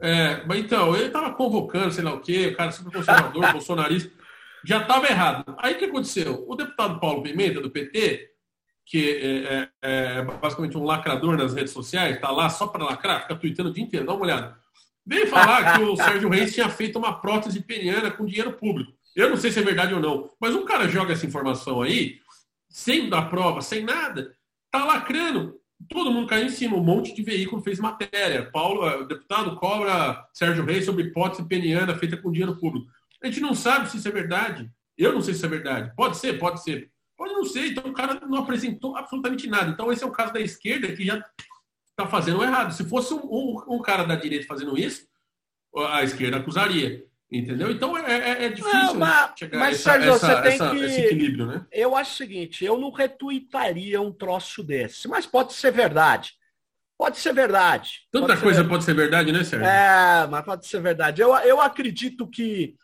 [0.00, 4.12] É, mas então, ele estava convocando, sei lá o quê, o cara super conservador, bolsonarista,
[4.64, 5.56] já estava errado.
[5.58, 6.44] Aí o que aconteceu?
[6.46, 8.30] O deputado Paulo Pimenta, do PT,
[8.86, 13.22] que é, é, é basicamente um lacrador nas redes sociais, está lá só para lacrar,
[13.22, 14.56] fica tweetando o dia inteiro, dá uma olhada.
[15.04, 18.92] Veio falar que o Sérgio Reis tinha feito uma prótese peniana com dinheiro público.
[19.16, 22.20] Eu não sei se é verdade ou não, mas um cara joga essa informação aí,
[22.68, 24.34] sem dar prova, sem nada,
[24.70, 25.58] tá lacrando
[25.88, 28.50] todo mundo caiu em cima, um monte de veículo fez matéria.
[28.50, 32.90] Paulo, o deputado cobra Sérgio Reis sobre hipótese peniana feita com dinheiro público.
[33.22, 34.70] A gente não sabe se isso é verdade.
[34.96, 35.92] Eu não sei se é verdade.
[35.96, 36.90] Pode ser, pode ser.
[37.16, 37.68] Pode não ser.
[37.68, 39.70] Então o cara não apresentou absolutamente nada.
[39.70, 41.24] Então esse é o caso da esquerda que já
[41.90, 42.72] está fazendo errado.
[42.72, 45.06] Se fosse um, um, um cara da direita fazendo isso,
[45.90, 47.04] a esquerda acusaria.
[47.30, 47.70] Entendeu?
[47.70, 50.70] Então é, é, é difícil não, mas, chegar mas, essa, Sérgio, essa, você tem essa,
[50.70, 50.76] que...
[50.84, 51.66] esse equilíbrio, né?
[51.70, 56.32] Eu acho o seguinte, eu não retuitaria um troço desse, mas pode ser verdade.
[56.96, 58.00] Pode ser verdade.
[58.10, 59.68] Tanta pode coisa pode ser verdade, né, Sérgio?
[59.68, 61.20] É, mas pode ser verdade.
[61.20, 62.74] Eu, eu acredito que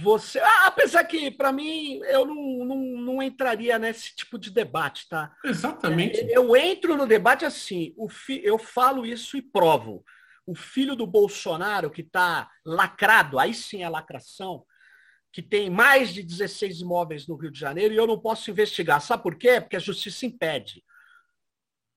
[0.00, 0.38] você.
[0.38, 5.32] Ah, apesar que, para mim, eu não, não, não entraria nesse tipo de debate, tá?
[5.42, 6.20] Exatamente.
[6.20, 10.04] É, eu entro no debate assim, o fi, eu falo isso e provo
[10.46, 14.64] o filho do Bolsonaro, que está lacrado, aí sim é lacração,
[15.32, 19.00] que tem mais de 16 imóveis no Rio de Janeiro, e eu não posso investigar.
[19.00, 19.60] Sabe por quê?
[19.60, 20.84] Porque a justiça impede.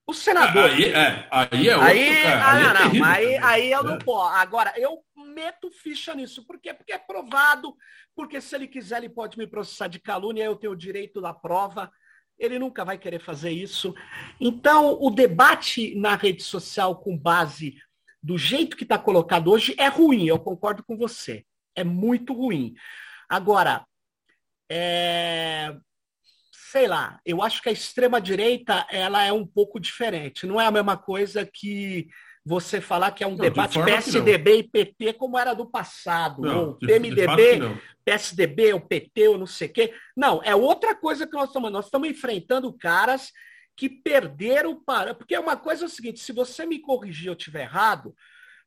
[0.08, 0.70] O senador.
[0.70, 2.26] Aí é, aí é outro, aí.
[2.26, 3.98] Ah, aí, é não, aí, aí eu não é.
[3.98, 4.34] posso.
[4.34, 6.46] Agora, eu meto ficha nisso.
[6.46, 6.72] Por quê?
[6.72, 7.76] Porque é provado,
[8.16, 11.34] porque se ele quiser, ele pode me processar de calúnia, eu tenho o direito da
[11.34, 11.92] prova.
[12.38, 13.94] Ele nunca vai querer fazer isso.
[14.40, 17.76] Então, o debate na rede social com base
[18.22, 21.44] do jeito que está colocado hoje, é ruim, eu concordo com você.
[21.74, 22.74] É muito ruim.
[23.28, 23.84] Agora,
[24.70, 25.76] é...
[26.52, 30.46] sei lá, eu acho que a extrema-direita ela é um pouco diferente.
[30.46, 32.08] Não é a mesma coisa que
[32.44, 36.40] você falar que é um não, debate de PSDB e PT como era do passado,
[36.40, 37.60] não, ou PMDB,
[38.04, 39.94] PSDB, ou PT, ou não sei o quê.
[40.16, 41.70] Não, é outra coisa que nós estamos.
[41.70, 43.30] Nós estamos enfrentando caras
[43.78, 45.14] que perderam para.
[45.14, 48.14] Porque é uma coisa é o seguinte: se você me corrigir eu estiver errado,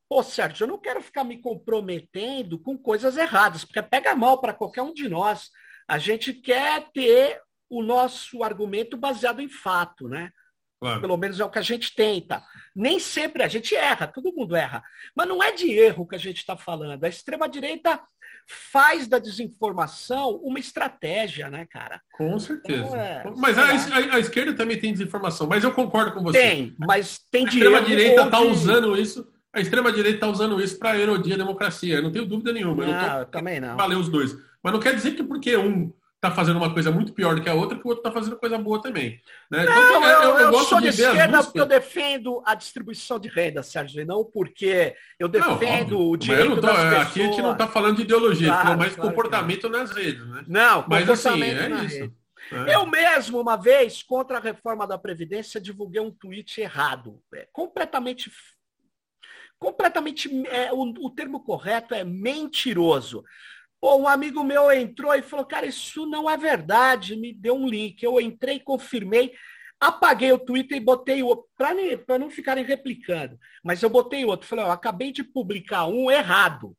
[0.08, 4.54] pô, Sérgio, eu não quero ficar me comprometendo com coisas erradas, porque pega mal para
[4.54, 5.50] qualquer um de nós.
[5.86, 10.30] A gente quer ter o nosso argumento baseado em fato, né?
[10.80, 11.00] Claro.
[11.00, 12.42] Pelo menos é o que a gente tenta.
[12.74, 14.82] Nem sempre a gente erra, todo mundo erra.
[15.14, 17.04] Mas não é de erro que a gente está falando.
[17.04, 18.02] A extrema-direita
[18.46, 22.00] faz da desinformação uma estratégia, né, cara?
[22.12, 22.84] Com certeza.
[22.84, 26.38] Então, é, mas a, a, a, esquerda também tem desinformação, mas eu concordo com você.
[26.38, 29.26] Tem, mas tem A extrema-direita está usando isso.
[29.52, 31.96] A extrema-direita está usando isso para erodir a democracia.
[31.96, 32.86] Eu não tenho dúvida nenhuma.
[32.86, 33.76] Não, eu, tô, eu também não.
[33.76, 34.36] Valeu os dois.
[34.62, 37.48] Mas não quer dizer que porque um está fazendo uma coisa muito pior do que
[37.48, 39.20] a outra, que o outro está fazendo coisa boa também.
[39.50, 39.64] Né?
[39.64, 43.18] Não, então, eu, eu, eu, eu sou de, de esquerda porque eu defendo a distribuição
[43.18, 47.06] de renda, Sérgio, e não porque eu defendo não, o direito tô, das pessoas.
[47.08, 50.24] Aqui a gente não está falando de ideologia, claro, mais claro comportamento nas redes.
[50.24, 50.44] Né?
[50.46, 52.12] Não, mas assim, é isso.
[52.52, 52.74] É.
[52.76, 57.20] Eu mesmo, uma vez, contra a reforma da Previdência, divulguei um tweet errado.
[57.34, 58.30] É, completamente.
[59.58, 60.30] Completamente.
[60.48, 63.24] É, o, o termo correto é mentiroso.
[63.82, 67.66] Pô, um amigo meu entrou e falou, cara, isso não é verdade, me deu um
[67.66, 68.00] link.
[68.00, 69.34] Eu entrei, confirmei,
[69.80, 73.36] apaguei o Twitter e botei outro, para não ficarem replicando.
[73.60, 74.46] Mas eu botei outro.
[74.46, 76.76] Falei, ó, acabei de publicar um errado.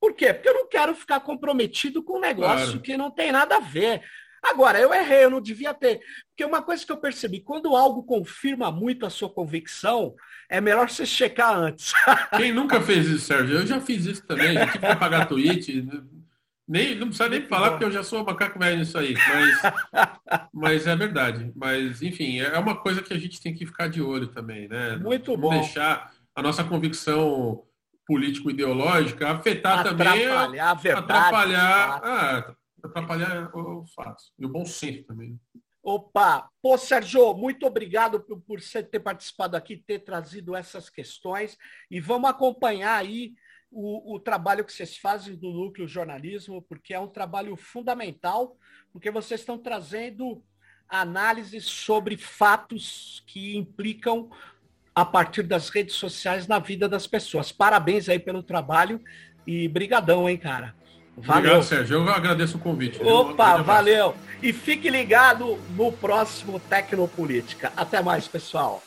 [0.00, 0.32] Por quê?
[0.32, 2.80] Porque eu não quero ficar comprometido com um negócio claro.
[2.80, 4.04] que não tem nada a ver.
[4.42, 6.00] Agora, eu errei, eu não devia ter.
[6.28, 10.14] Porque uma coisa que eu percebi, quando algo confirma muito a sua convicção,
[10.50, 11.92] é melhor você checar antes.
[12.36, 13.58] Quem nunca fez isso, Sérgio?
[13.58, 15.88] Eu já fiz isso também, já tive que pagar tweet.
[16.66, 19.14] Nem, não precisa nem falar, porque eu já sou macaco velho nisso aí.
[19.14, 19.72] Mas,
[20.52, 21.52] mas é verdade.
[21.54, 24.96] Mas, enfim, é uma coisa que a gente tem que ficar de olho também, né?
[24.96, 25.50] Muito não bom.
[25.50, 27.62] Deixar a nossa convicção
[28.06, 30.26] político-ideológica afetar também.
[30.26, 31.04] Atrapalhar a verdade.
[31.04, 32.00] Atrapalhar.
[32.02, 34.32] Ah, atrapalhar os fatos.
[34.38, 35.38] E o bom senso também.
[35.82, 36.48] Opa!
[36.62, 41.58] Pô, Sérgio, muito obrigado por, por você ter participado aqui, ter trazido essas questões.
[41.90, 43.34] E vamos acompanhar aí
[43.68, 48.56] o, o, trabalho que vocês fazem do Núcleo Jornalismo, porque é um trabalho fundamental,
[48.92, 50.44] porque vocês estão trazendo
[50.88, 54.30] análises sobre fatos que implicam
[54.94, 57.50] a partir das redes sociais na vida das pessoas.
[57.50, 59.02] Parabéns aí pelo trabalho
[59.46, 60.76] e brigadão, hein, cara.
[61.16, 61.38] Valeu.
[61.40, 61.96] Obrigado, Sérgio.
[61.98, 63.02] Eu agradeço o convite.
[63.02, 64.14] Opa, valeu.
[64.42, 67.72] E fique ligado no próximo Tecnopolítica.
[67.76, 68.82] Até mais, pessoal.